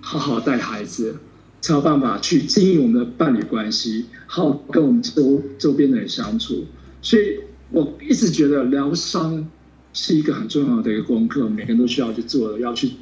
[0.00, 1.16] 好好带孩子，
[1.60, 6.66] 才有办法去经营我们的伴侣关系，好跟我们周周边的人相处。
[7.02, 7.40] 所以
[7.70, 9.48] 我一直觉得疗伤
[9.92, 12.92] 是一个很重要的一个功课，每个人都需要去做的，要去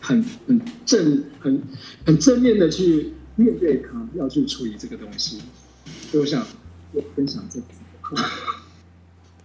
[0.00, 1.62] 很很正、很
[2.04, 3.12] 很正面的去。
[3.36, 5.40] 面对他，要去处理这个东西。
[6.10, 6.44] 所以我想
[6.92, 7.66] 我分享这个。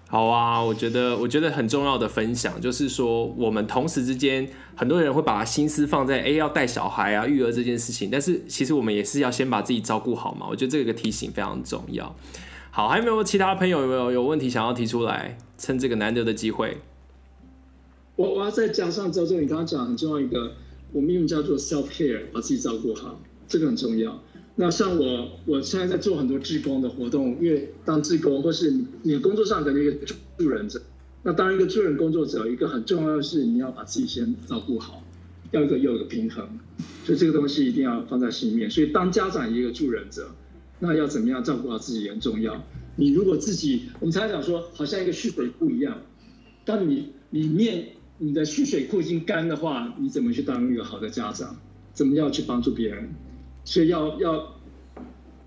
[0.07, 10.47] 好啊，我觉得我觉得很重要的分享就是说，我们同时之间，很多人会把心思放在哎、欸、要带小孩啊、育儿这件事情，但是其实我们也是要先把自己照顾好嘛。
[10.49, 12.15] 我觉得这个提醒非常重要。
[12.71, 15.37] 好，还有没有其他朋友有没有有问题想要提出来？
[15.57, 16.77] 趁这个难得的机会，
[18.15, 20.53] 我我要再加上周周你刚刚讲很重要一个，
[20.91, 23.21] 我们用叫做 self care，把自己照顾好，
[23.51, 24.23] 这个很重要。
[24.55, 28.73] 那像我，我现在在做很多志工的活动，因为当志工或是
[29.03, 29.91] 你工作上的那个
[30.37, 30.81] 助人者，
[31.23, 35.03] 那当一个助人工作者，一个很重要的是你要把自己先照顾好，
[35.51, 36.47] 要一个又有个平衡，
[37.03, 38.69] 所以这个东西一定要放在心里面。
[38.69, 40.29] 所以当家长一个助人者，
[40.79, 42.65] 那要怎么样照顾好自己很重要。
[42.95, 46.01] 你如果自己，我们常常讲说，好像一个蓄水库一样，
[46.63, 47.87] 当你里面
[48.17, 51.57] 你的蓄水库已经干的话，你怎么去当一个好的家长？
[51.93, 53.09] 怎么样去帮助别人？
[53.63, 54.53] 所以要要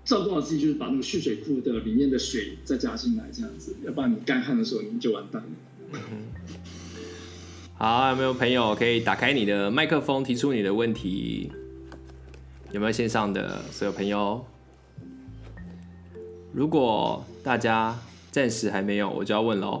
[0.03, 5.99] 照顾好自己，就是把那个蓄水库的里面的水再加进来，这样子，要不然你干旱的时候你就完蛋了。
[7.77, 11.51] 好，有没有朋友可以打开你的麦克风，提出你的问题？
[12.71, 14.45] 有没有线上的所有朋友？
[16.53, 17.97] 如果大家
[18.31, 19.79] 暂时还没有，我就要问喽。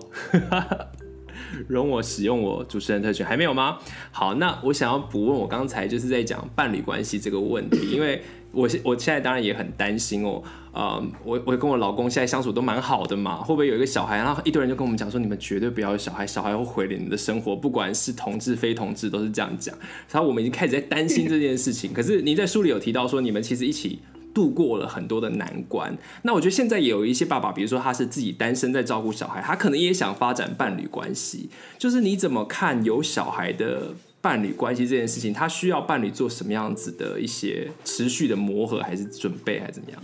[1.67, 3.77] 容我使用我主持人特权，还没有吗？
[4.11, 8.21] 好，那我想要补问，我刚才就是在讲伴侣关系这个问题，因为
[8.51, 10.41] 我我现在当然也很担心哦。
[10.73, 14.17] 呃，我我跟我老公现在相处都蛮好的嘛，会不会有一个小孩？
[14.17, 19.73] 然后一堆人就跟我们讲说，你们绝对不要有小孩，小孩会毁了你的生活，不管是同志非同志都是这样讲。
[20.11, 21.91] 然后我们已经开始在担心这件事情。
[21.95, 23.99] 可是你在书里有提到说，你们其实一起。
[24.35, 31.49] 度过了很多的难关，那我觉得现在也有一些爸爸，比如说他是自己单身在照顾小孩，他可能也想发展伴侣关系。
[31.79, 35.33] 就是你怎么看有小孩的伴侣关系这件事情？
[35.33, 40.03] 他需要伴侣做什么样子的一些持续的磨合，还是准备，还是怎么样？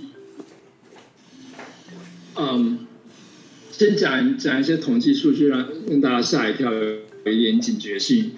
[2.36, 2.88] 嗯，
[3.70, 8.32] 先讲讲一些统计数据，让让大家吓一跳，有一点警觉性。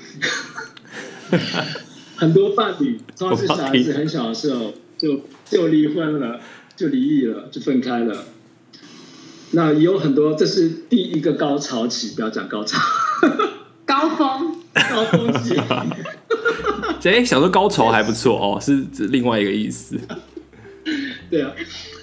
[2.18, 4.74] 很多伴侣，特别是小孩子很小的时候。
[4.96, 5.20] 就
[5.54, 6.40] 就离婚了，
[6.76, 8.26] 就离异了，就分开了。
[9.52, 12.80] 那也有很多，这是第一个高潮期，不要讲高潮，
[13.86, 15.56] 高峰， 高峰期。
[17.06, 20.00] 哎，想说高潮还不错哦，是另外一个意思。
[21.30, 21.52] 对啊，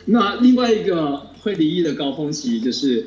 [0.07, 3.07] 那另外一个会离异的高峰期，就是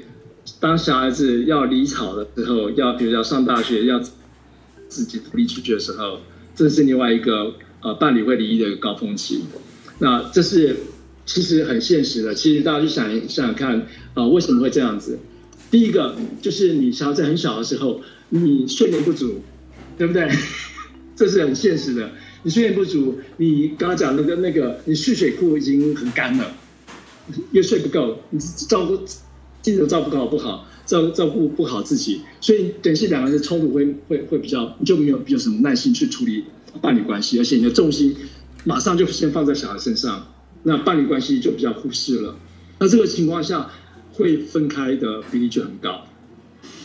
[0.59, 4.01] 当小孩子要离巢的时候，要比如要上大学，要
[4.89, 6.19] 自己独立出去的时候，
[6.53, 9.43] 这是另外一个呃伴侣会离异的高峰期。
[10.03, 10.75] 那这是
[11.25, 12.35] 其实很现实的。
[12.35, 15.17] 其实大家去想一想想看，啊、为什么会这样子？
[15.71, 19.41] 第一个就是你小孩子很小的时候，你睡眠不足，
[19.97, 20.29] 对不对？
[21.15, 22.11] 这是很现实的。
[22.43, 26.53] 你睡眠不足，你刚刚讲那个那个，你蓄水库已经很干了，
[27.53, 36.43] 又睡不够，你照顾自己都照顾好不好，照照顾不好自己，所以等于是两个人冲突会会会比较，你就没有比较什么耐心去处理
[36.81, 38.13] 伴侣关系，而且你的重心。
[38.63, 40.27] 马上就先放在小孩身上，
[40.63, 42.35] 那伴侣关系就比较忽视了。
[42.79, 43.69] 那这个情况下
[44.13, 46.05] 会分开的比例就很高。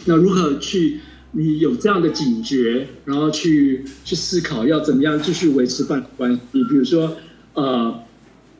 [0.04, 1.00] 那如何去
[1.32, 6.40] 你有这样的警觉，然后去去思考要怎么样继续维持伴侣关系？
[6.52, 7.16] 比如说，
[7.54, 8.02] 呃，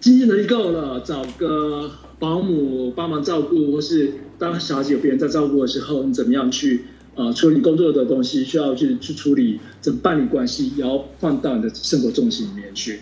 [0.00, 6.84] 经济能力够了，找个保姆帮忙照顾，或是当小孩子有别人在照顾的时候，你怎么样去？
[7.18, 13.00] 啊，处理工作的东西需要去去处理，这伴侣关系也要放到你的生活重心里面去，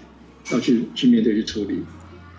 [0.52, 1.80] 要去去面对去处理，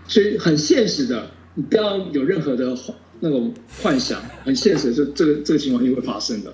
[0.08, 2.76] 所以很现实的，你不要有任何的
[3.20, 3.54] 那种
[3.84, 6.52] 幻想，很现实的，这这个这个情况一定会发生的，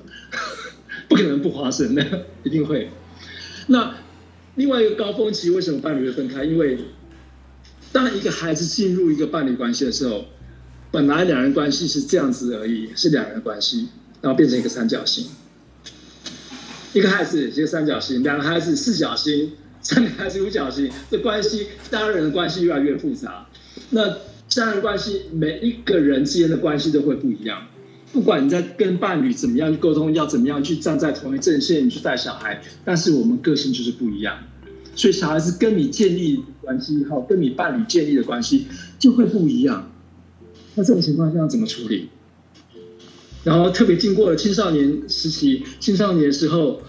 [1.07, 2.89] 不可能不发生的，一定会。
[3.67, 3.95] 那
[4.55, 6.43] 另外一个高峰期，为什么伴侣会分开？
[6.43, 6.77] 因为
[7.93, 10.25] 当一个孩子进入一个伴侣关系的时候，
[10.91, 13.87] 本来两人关系是这样子而已，是两人关系。
[14.23, 15.27] 然后变成一个三角形，
[16.93, 19.51] 一个孩子一个三角形，两个孩子四角形，
[19.83, 23.45] 三个孩子五角形，这关系家人的关系越来越复杂。
[23.89, 27.67] 那家人关系每一个人之间的关系都会不一样，
[28.13, 34.39] 不管你在跟伴侣怎么样去沟通，要怎么样去站在同一阵线去带小孩，但是我们个性就是不一样，
[34.95, 38.67] 所以小孩子跟你建立关系以后，跟你伴侣建立的关系
[38.97, 39.91] 就会不一样。
[40.75, 42.07] 那这种情况下要怎么处理？
[43.43, 46.81] 然后特别经过了青少年时期，青少年的时候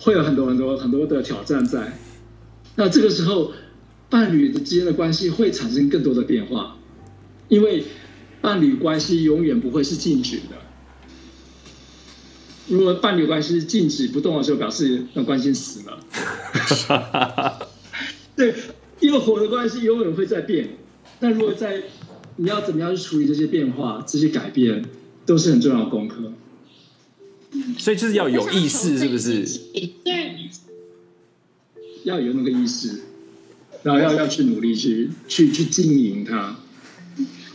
[0.00, 1.98] 会有很多很多很多的挑战在。
[2.74, 3.52] 那这个时候，
[4.10, 6.76] 伴侣之间的关系会产生更多的变化，
[7.48, 7.84] 因为
[8.40, 10.56] 伴侣关系永远不会是静止的。
[12.68, 15.98] 如果伴侣关系静止不动的时候，表示那关系死了。
[18.36, 18.54] 对，
[19.00, 20.76] 因为火的关系永远会在变。
[21.18, 21.84] 但如果在
[22.36, 24.84] 你要怎么样去处理这些变化、这些改变，
[25.26, 26.32] 都是很重要的功课。
[27.78, 29.44] 所以就是要有意识，是不是？
[30.04, 30.50] 对，
[32.04, 33.00] 要有那个意识，
[33.82, 36.56] 然后要要去努力去去去经营它。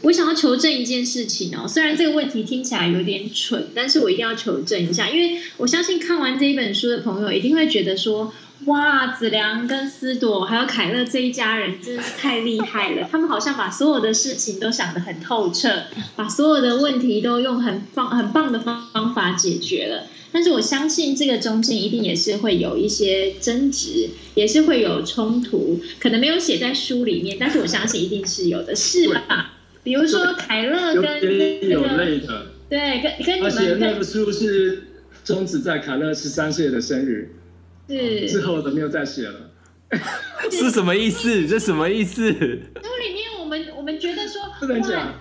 [0.02, 8.34] 我想要求证一件事情哦，虽然这个问题听起来有点蠢，但是我一定要求证一下，因为我相信看完这一本书的朋友一定会觉得说，
[8.66, 15.84] 哇，子良跟思朵还有凯乐这一家人真是太厉害了，他们好像把所有的事情都想得很透彻，
[16.16, 20.08] 把所有的问题都用很棒很棒的方法解决了。
[20.32, 29.54] 但是我相信这个中间一定也是会有一些争执，也是会有冲突，可能没有写在书里面，但是我相信一定是有的，是吧？
[29.84, 34.84] 比如说凯乐跟那个有泪的，对，跟跟你们，而且那个书是
[35.26, 37.30] 终止在凯乐十三岁的生日，
[37.92, 39.52] 是之后都没有再写了，
[40.52, 41.48] 是什么意思？
[41.48, 42.32] 这什么意思？
[42.32, 45.14] 书里面我们我们觉得说不能讲，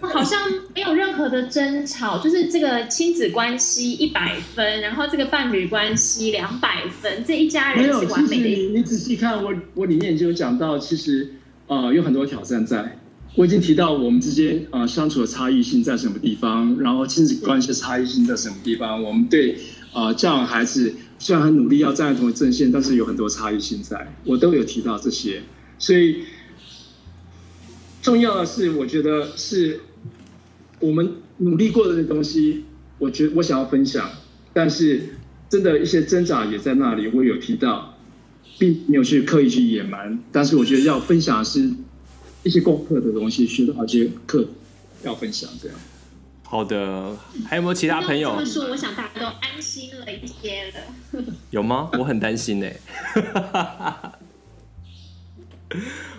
[0.00, 0.40] 好像
[0.74, 8.48] 没有任何的争吵，就是这个亲子关系一百分，然后这个伴侣关系两百分，这一家人是完美的。
[8.48, 11.34] 你你仔细看我我里面就有讲到，其实
[11.66, 12.98] 呃有很多挑战在。
[13.34, 19.00] 我已经提到我们之间啊、呃、相处的差异性在什么地方，然后亲子关系的差异性在什么地方。
[19.00, 19.52] 我们对
[19.92, 25.42] 啊、呃、教养孩子虽然很努力要站在同一阵线，但是有很多差异性在，我都有提到这些。
[25.78, 26.24] 所以
[28.00, 29.80] 重要的是，我觉得是
[30.80, 32.64] 我们努力过的东西，
[32.98, 34.10] 我觉我想要分享，
[34.52, 35.10] 但是
[35.48, 37.98] 真的一些挣扎也在那里，我有提到，
[38.58, 40.18] 并没有去刻意去隐瞒。
[40.32, 41.70] 但是我觉得要分享的是。
[42.44, 44.46] 一些功课的东西，学到一些课
[45.02, 45.76] 要分享，这样。
[46.50, 47.14] 好的，
[47.46, 48.30] 还有没有其他朋友？
[48.30, 50.80] 这么说，我想大家都安心了一些了。
[51.50, 51.90] 有吗？
[51.98, 52.66] 我很担心呢。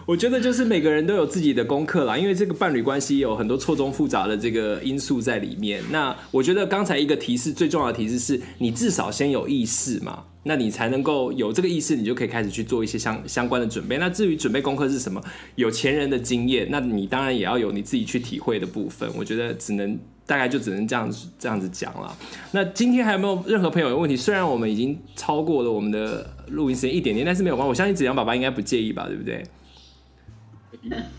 [0.06, 5.84] 我觉得就是每个人都有自己的功课啦，因为这个伴侣关系有很多错综复杂的这个因素在里面。
[5.90, 13.98] 那我觉得刚才一个提示，最重要的提示是你至少先有意识嘛，那你才能够有这个意识，你就可以开始去做一些相相关的准备。
[13.98, 15.20] 那至于准备功课是什么，
[15.56, 19.10] 有前人的经验，那你当然也要有你自己去体会的部分。
[19.16, 19.98] 我觉得只能
[20.30, 22.16] 大概就只能这样子这样子讲了。
[22.52, 24.16] 那今天还有没有任何朋友有问题？
[24.16, 29.44] 虽然我们已经超过了我们的录音时间一点点，但是没有关系，我相信子阳爸爸应该不介意吧，对不对？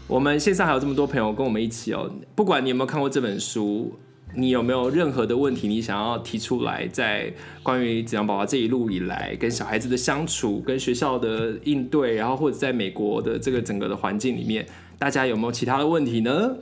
[0.06, 3.98] 我们线上还有这么多朋友跟我们一起哦，不管你有没有看过这本书，
[4.36, 7.34] 你有没有任何的问题你想要提出来，在
[7.64, 14.64] 关于子阳宝宝这一路以来跟小孩子的相处、跟学校的应对，然后或者在美国的这个整个的环境里面，
[15.00, 16.54] 大家有没有其他的问题呢？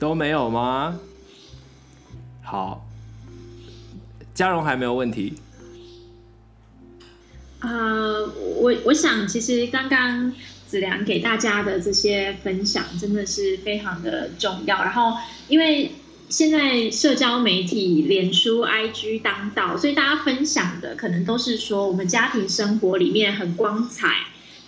[0.00, 0.98] 都没有吗？
[2.42, 2.86] 好，
[4.32, 5.34] 嘉荣还没有问题。
[7.60, 8.26] 呃，
[8.56, 10.32] 我我想其实刚刚
[10.66, 14.82] 子良给大家的这些分享真的是非常的重要。
[14.82, 15.12] 然后，
[15.48, 15.92] 因为
[16.30, 24.08] 现在社交媒体、脸书、IG 当道，所以大家分享的可能都是说我们家庭生活里面很光彩、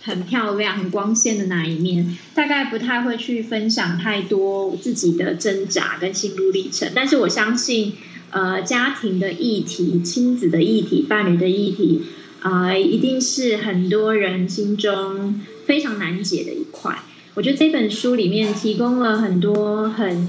[0.03, 6.91] 很漂亮、很光鲜的那一面，大概不太会去分享太多自己的挣扎跟心路历程。
[6.93, 7.93] 但是我相信，
[8.31, 12.03] 呃，家庭的议题、亲子的议题、伴侣的议题。
[12.41, 17.01] 啊、呃，一定是很多人心中非常难解的一块。
[17.35, 20.27] 我觉得这本书里面提供了很多很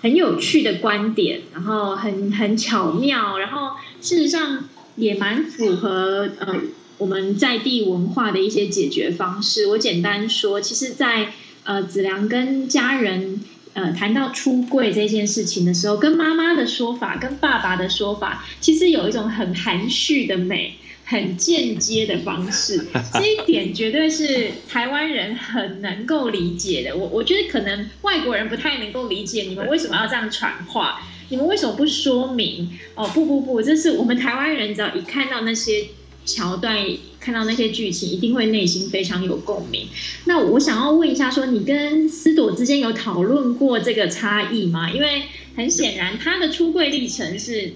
[0.00, 4.64] 很有趣的观点，然后很很巧妙，然后事实上
[4.96, 6.56] 也蛮符合呃
[7.02, 9.66] 我们在地文化的一些解决方式。
[9.66, 11.32] 我简单说，其实在，在
[11.64, 13.40] 呃子良跟家人
[13.72, 20.76] 呃谈到出柜这件事情的时候，跟妈妈的说法，跟爸爸的说法，其实有一种很含蓄的美。
[21.04, 26.96] 很间接的方式， 这一点绝对是台湾人很能够理解的。
[26.96, 32.78] 我我觉得可能外国人不太能够理解你们为什么要这样传话，你们为什么不说明？
[32.94, 35.88] 哦，不不不，这是我们台湾人只要一看到那些
[36.24, 36.76] 桥段，
[37.20, 39.88] 看到那些剧情，一定会内心非常有共鸣。
[40.26, 44.90] 那我想要问一下，说你跟思朵之间有讨论过这个差异吗？
[44.90, 45.22] 因为
[45.56, 47.72] 很显然他的出柜历程是。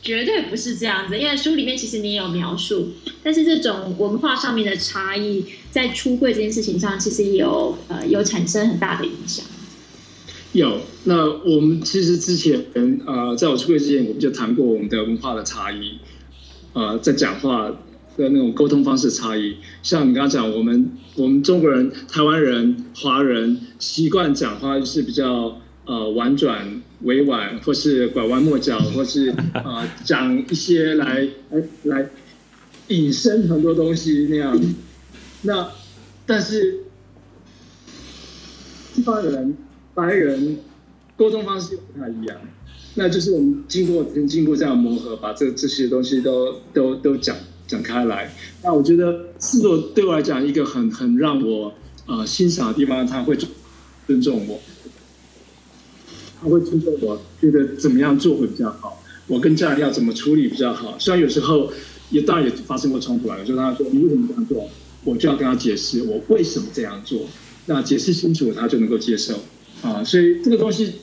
[0.00, 9.44] 绝对不是这样子，因为书里面其实你也有描述，但是这种文化上面的差异，在出柜这件事情上，其实有呃有产生很大的影响。
[10.52, 12.64] 有，那我们其实之前
[13.06, 15.98] 呃，在我出柜之前，我们就谈过我们的文化的差异，
[16.72, 19.56] 呃，在讲话的那种沟通方式差异。
[19.82, 26.82] 像你刚刚讲，我们我们中国人、台湾人、华人习惯讲话是比较呃婉转。
[27.02, 32.10] 委婉，或是拐弯抹角，或是 呃讲一些来来来
[32.88, 34.60] 引申很多东西那样。
[35.42, 35.70] 那
[36.26, 36.80] 但是
[38.92, 39.56] 西方人、
[39.94, 40.58] 白人
[41.16, 42.36] 沟通方式又不太一样。
[42.98, 48.34] 那就是我们经过经过这样磨合，把这这些东西都都都讲讲开来。
[48.64, 51.72] 那我觉得四朵对我来讲一个很很让我
[52.06, 53.36] 呃欣赏的地方，他会
[54.04, 54.60] 尊重我，
[56.40, 59.00] 他会尊重我，觉得怎么样做会比较好。
[59.28, 60.98] 我跟家人要怎么处理比较好？
[60.98, 61.72] 虽然有时候
[62.10, 64.68] 也当然也发生过冲突啊，就他说你为什么这样做，
[65.04, 67.26] 我就要跟他解释我为什么这样做。
[67.66, 69.34] 那解释清楚，他就能够接受
[69.82, 70.02] 啊。
[70.02, 70.94] 所以这个东西。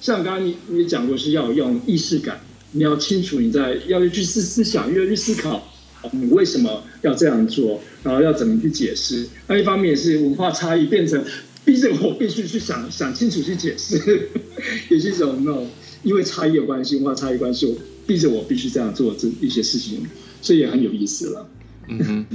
[0.00, 2.40] 像刚刚你你讲过是要用意识感，
[2.72, 5.72] 你要清楚你在要去思思想，要去思考
[6.12, 9.26] 你为什么要这样做，然后要怎么去解释。
[9.48, 11.22] 那一方面也是文化差异变成
[11.64, 14.28] 逼着我必须去想想清楚去解释，
[14.88, 15.68] 也是一种那种
[16.02, 17.76] 因为差异有关系，文化差异关系，我
[18.06, 20.06] 逼着我必须这样做这一些事情，
[20.40, 21.48] 所以也很有意思了。
[21.88, 22.26] 嗯哼。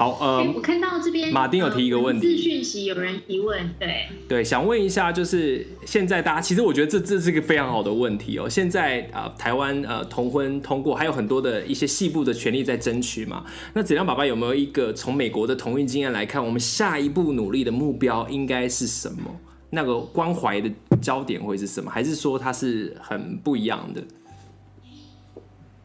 [0.00, 8.48] 好，呃，欸、我看到这边马丁有提一个问题，自讯息有人提问，对，对，想问一下，就是现在大家其实我觉得这这是一个非常好的问题哦。
[8.48, 13.44] 现在啊、呃，台湾呃同婚通过，还有很多的一些细部的权利在争取嘛。
[13.74, 19.38] 那子亮爸爸有没有一个从美国的同婚经验来看，我们下一步努力的目标应该是什么？
[19.68, 20.70] 那个关怀的
[21.02, 21.90] 焦点会是什么？
[21.90, 24.02] 还是说它是很不一样的？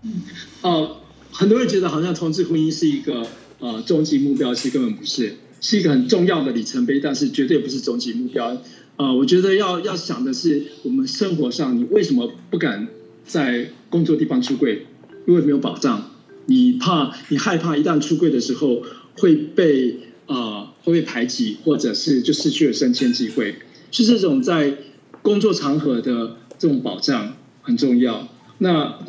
[0.03, 0.21] 嗯，
[0.61, 0.97] 哦，
[1.33, 3.27] 很多人觉得好像同志婚姻是一个。
[3.59, 8.61] 呃，终极目标其实根本不是，是一个很重要的里程碑，但是绝对不是终极目标。
[8.97, 12.87] 呃，我觉得要要想的是，我们生活上你为什么不敢
[13.25, 14.85] 在工作地方出柜？
[15.25, 16.11] 因为没有保障，
[16.45, 18.83] 你怕你害怕一旦出柜的时候
[19.17, 23.55] 会被啊、会被排挤，或者是就失去了升迁机会。
[23.91, 24.77] 是这种在
[25.21, 28.27] 工作场合的这种保障很重要。
[28.59, 28.99] 那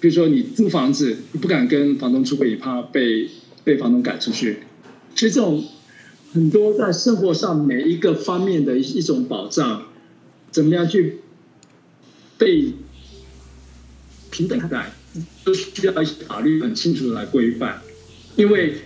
[0.00, 3.28] 比如说你租房子，你不敢跟房东出柜，你怕被。
[3.66, 4.60] 被房东赶出去，
[5.16, 5.64] 所以这种
[6.32, 9.88] 很多在生活上每一个方面的一一种保障，
[10.52, 11.18] 怎么样去
[12.38, 12.74] 被
[14.30, 14.92] 平等看待，
[15.42, 17.82] 都需要一些法律很清楚的来规范。
[18.36, 18.76] 因为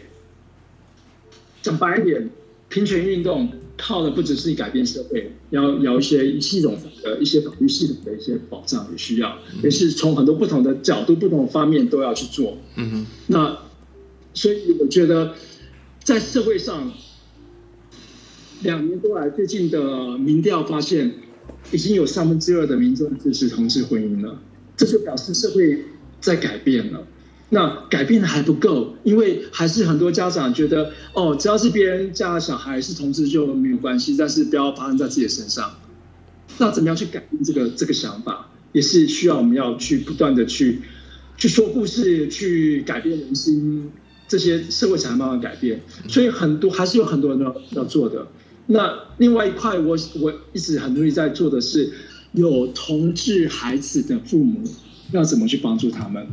[1.61, 2.31] 讲白一点，
[2.71, 12.57] 平权运动靠的不只是改变社会，要要一些系统的一些法律系统的一些保障也需要，也是从很多不同的角度、不同的方面都要去做。
[12.77, 13.59] 嗯哼，那。
[14.33, 15.35] 所以我觉得，
[16.05, 16.93] 在社会上，
[18.63, 21.15] 两年多来，最近的民调发现，
[21.73, 24.41] 已经有三分之二的民众支持同志婚姻了。
[24.77, 25.85] 这就表示社会
[26.21, 27.07] 在改变了。
[27.51, 35.79] 那改变的还不够，因为还是很多家长觉得，哦，只要是别人家的小孩是同志就没有关系，但是不要发生在自己的身上。
[36.59, 40.83] 那怎么样去改变这个这个想法，也是需要我们要去不断的去
[41.37, 43.91] 去说故事，去改变人心。
[44.31, 48.25] 这些社会才能慢慢改变，所以很多还是有很多人要要做的。
[48.67, 51.91] 那另外一块，我我一直很努力在做的是，
[52.31, 54.63] 有同志孩子的父母
[55.11, 56.25] 要怎么去帮助他们？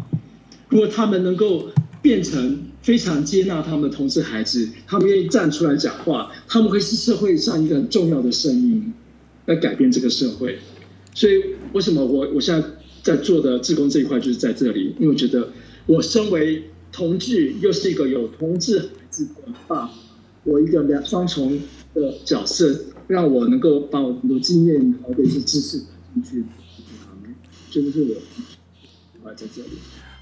[0.69, 1.69] 如果他们能够
[2.03, 8.93] 变成非常接纳他们的同志孩子，他们愿意站出来讲话，他们会是社会上一个很重要的声音，
[9.47, 10.59] 来改变这个社会。
[11.15, 12.67] 所以为什么我我现在
[13.01, 14.93] 在做的志工这一块就是在这里？
[14.99, 15.49] 因为我觉得
[15.87, 16.61] 我身为
[16.97, 19.33] 同志又是一个有同志孩子的
[19.67, 19.91] 爸，
[20.43, 21.61] 我一个两双重
[21.93, 25.77] 的角色，让我能够把我很多经验好的一些知识
[26.11, 26.43] 进去，
[27.69, 29.77] 这就是我，啊在这里。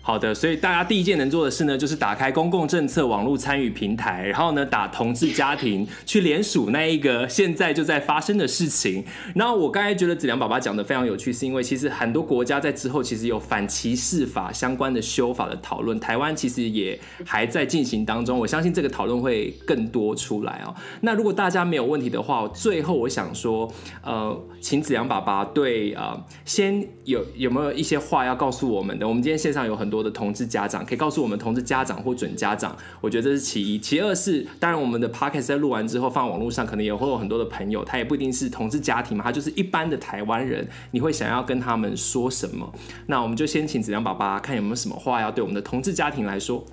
[0.08, 9.04] 好的，所以大家第一件能做的事呢，就是打开公共政策网络参与平台，然后呢，打同志家庭去联署那一个现在就在发生的事情。
[9.34, 18.38] 然后我刚才觉得子良爸爸讲的非常有趣，是因为其实很多国家在之后其实有反歧视法相关的修法的讨论，台湾其实也还在进行当中。
[18.38, 20.76] 我相信这个讨论会更多出来哦。
[21.02, 23.68] 那如果大家没有问题的话，最后我想说，
[24.04, 29.08] 呃，请子良爸爸对呃，先有有没有一些话要告诉我们的？
[29.08, 29.95] 我们今天线上有很多。
[29.96, 33.80] 多的同志家长可以告诉我们，同志家长或准家长，我觉得这是其一。
[33.80, 40.68] 其二是，当然我们的 podcast 在录完之后放网络上，可能也会有很多的朋友，他也不一定是同志家庭嘛，他就是一般的台湾人。
[40.92, 42.74] 你会想要跟他们说什么？
[43.08, 46.66] 那我们就先请子良爸爸看有没有什么话要对我们的同志家庭来说。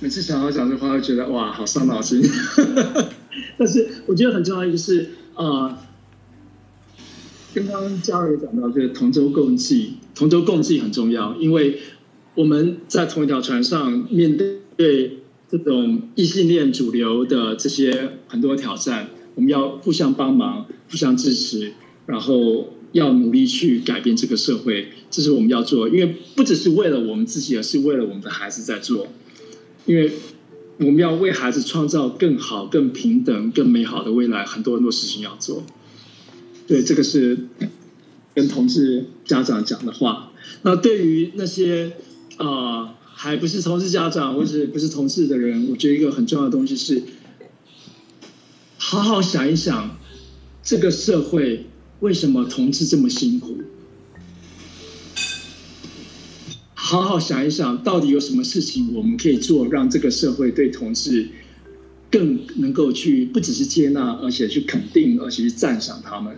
[0.00, 2.20] 每次想要讲这话，会觉得哇，好伤脑筋。
[3.56, 5.78] 但是我觉得很重要一个是，呃。
[7.52, 11.78] 刚刚嘉柔讲到，就是同舟共济，同舟共济很重要，因为
[12.36, 14.36] 我们在同一条船上，面
[14.76, 15.18] 对
[15.50, 21.72] 这种异性恋主流的这些很多挑战，我们要互相帮忙、互相支持，
[22.06, 29.08] 然后要努力去改变这个社会，这是我们要做，因为不只是为了我们自己，而是为了我们的孩子在做，
[29.86, 30.12] 因为
[30.78, 35.64] 我们要为孩子创造更好、更平等、更美好的未来，很多很多事情要做。
[36.70, 37.36] 对，这个是
[38.32, 40.30] 跟同志家长讲的话。
[40.62, 41.94] 那对于那些
[42.36, 47.02] 啊、还不是同志家长或者不是同志的人，我觉得一个很重要的东西是，
[48.78, 49.98] 好好想一想，
[50.62, 51.66] 这个社会
[51.98, 53.58] 为什么同志这么辛苦？
[56.74, 61.30] 好好想一想，到底有什么事情我们可以做，让这个社会对同志
[62.12, 66.36] 更能够去不只是接纳，而且去肯定，而且去赞赏他们。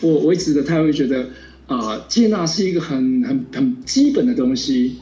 [0.00, 1.24] 我我一直的他会觉得
[1.66, 4.96] 啊、呃，接纳是一个很很很基本的东西，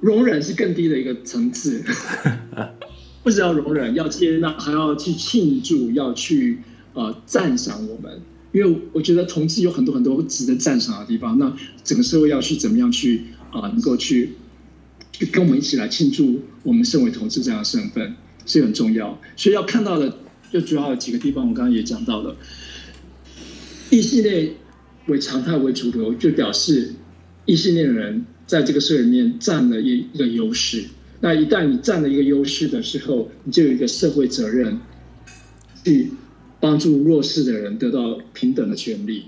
[0.00, 1.82] 容忍是更低的一个层次。
[3.22, 6.58] 不只要容忍，要接纳，还要去庆祝，要去
[6.94, 8.22] 呃赞赏我们。
[8.52, 11.38] 因为我觉得同志有很多很多值得赞赏的地方。
[11.38, 11.54] 那
[11.84, 14.30] 整个社会要去怎么样去啊、呃，能够去
[15.30, 18.16] 跟我们一起来庆祝我们身为同志这样的身份
[18.46, 19.20] 是很重要。
[19.36, 20.16] 所以要看到的，
[20.50, 22.34] 就主要有几个地方，我刚刚也讲到了。
[23.90, 24.52] 异性恋
[25.06, 26.92] 为常态为主流，就表示
[27.44, 30.84] 异性恋的人在这个社会里面占了一一个优势。
[31.20, 34.78] 那一旦你占了一个优势的时候，你就有一个社会责任，
[35.84, 36.10] 去
[36.58, 39.24] 帮助弱势的人得到平等的权利。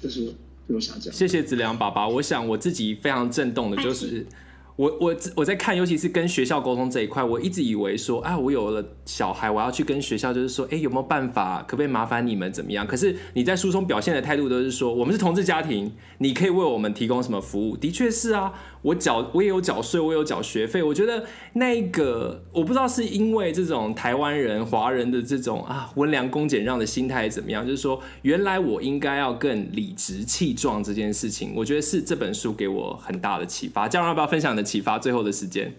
[0.00, 0.32] 这是
[0.68, 1.12] 我想讲。
[1.12, 2.08] 谢谢子良爸爸。
[2.08, 4.24] 我想我自己非常震动的就是。
[4.78, 12.86] 我我我在看，尤其是跟学校沟通这一块，我一直以为说，啊，我有了小孩，我要去跟学校，就是说，哎，有没有办法，可不可以麻烦你们怎么样？
[12.86, 17.76] 可是你在书中表现的态度都是说，我们是同志家庭，你可以为我们提供什么服务？
[17.76, 18.54] 的确是啊。
[18.80, 20.80] 我缴我也有缴税，我有缴学费。
[20.80, 21.24] 我觉得
[21.54, 33.88] 那个我不知道是因为这种台湾人、华人的这种啊温良恭俭让的心态怎么样，就是说原来我应该要更理直气壮这件事情，我觉得是这本书给我很大的启发。
[33.88, 34.98] 嘉荣要不要分享的启发？
[34.98, 35.74] 最后的时间。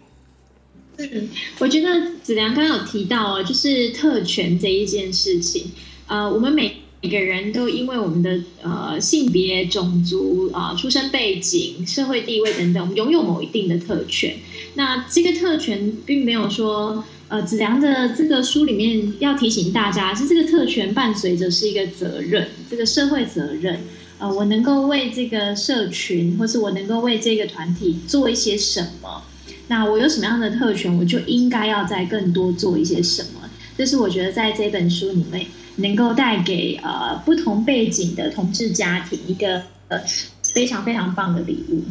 [0.97, 1.29] 嗯，
[1.59, 1.87] 我觉得
[2.23, 5.71] 子良刚刚有提到哦，就是特权这一件事情，
[6.07, 6.81] 呃，我们每。
[7.01, 14.35] 每个人都因为我们的呃性别、种族啊、呃、出生背景、社会地位等等，我们拥有某一定的特权。
[14.73, 23.79] 那这个特权并没有说，呃，子良的这个书里面要提醒大家，是这个特权伴随着是一个责任，这个社会责任。
[24.19, 29.23] 呃，我能够为这个社群，或是我能够为这个团体做一些什么？
[29.67, 33.49] 那我有什么样的特权，我就应该要在更多做一些什么？
[33.75, 35.47] 这是我觉得在这本书里面。
[35.79, 39.97] 能够带给呃不同背景的同志家庭一个呃
[40.43, 41.81] 非常非常棒的礼物。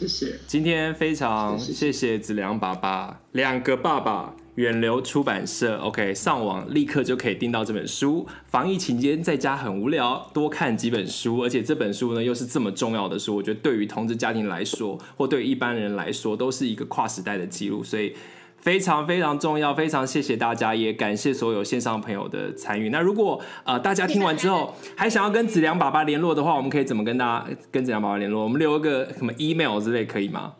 [0.00, 0.38] 谢谢。
[0.46, 5.78] 今天非常谢谢子良爸爸，两个爸爸，远流出版社。
[5.78, 8.26] OK，上网立刻就可以订到这本书。
[8.46, 18.14] 防疫期间在家很无聊，多看几本书，而且这本书呢又是这么重要的书，我觉得对于同志家庭来说，或对一般人来说，都是一个跨时代的记录，所以。
[18.60, 22.88] 非常非常重要，非常谢谢大家，也感谢所有线上朋友的参与。
[22.88, 28.42] 那如果呃大家听完之后还想要跟子良爸爸联络的话，我们可以怎么跟大家跟子良爸爸联络？
[28.42, 30.54] 我们留个什么 email 之类可以吗？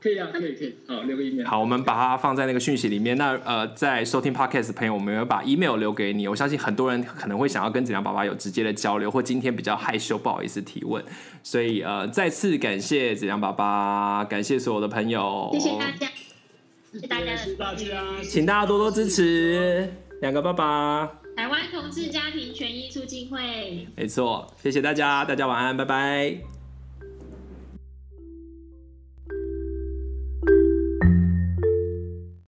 [0.00, 1.46] 可以啊，可以可以，好，留个 email。
[1.46, 3.18] 好，我们把它放在那个讯息里面。
[3.18, 6.26] 那呃，在收听 podcast 的朋友，我们会把 email 留给你。
[6.26, 11.04] 我相信很多人可能会想要跟子良爸爸有直接的交流，或今天比较害羞，不好意思提问。
[11.42, 16.06] 所以呃，再次感谢子良爸爸，感谢所有的朋友，谢谢大家，
[16.92, 21.06] 谢谢大家，谢谢大家，请大家多多支持两个爸爸，
[21.36, 23.86] 台湾同志家庭权益促进会。
[23.96, 26.59] 没错，谢谢大家，大家晚安，拜拜。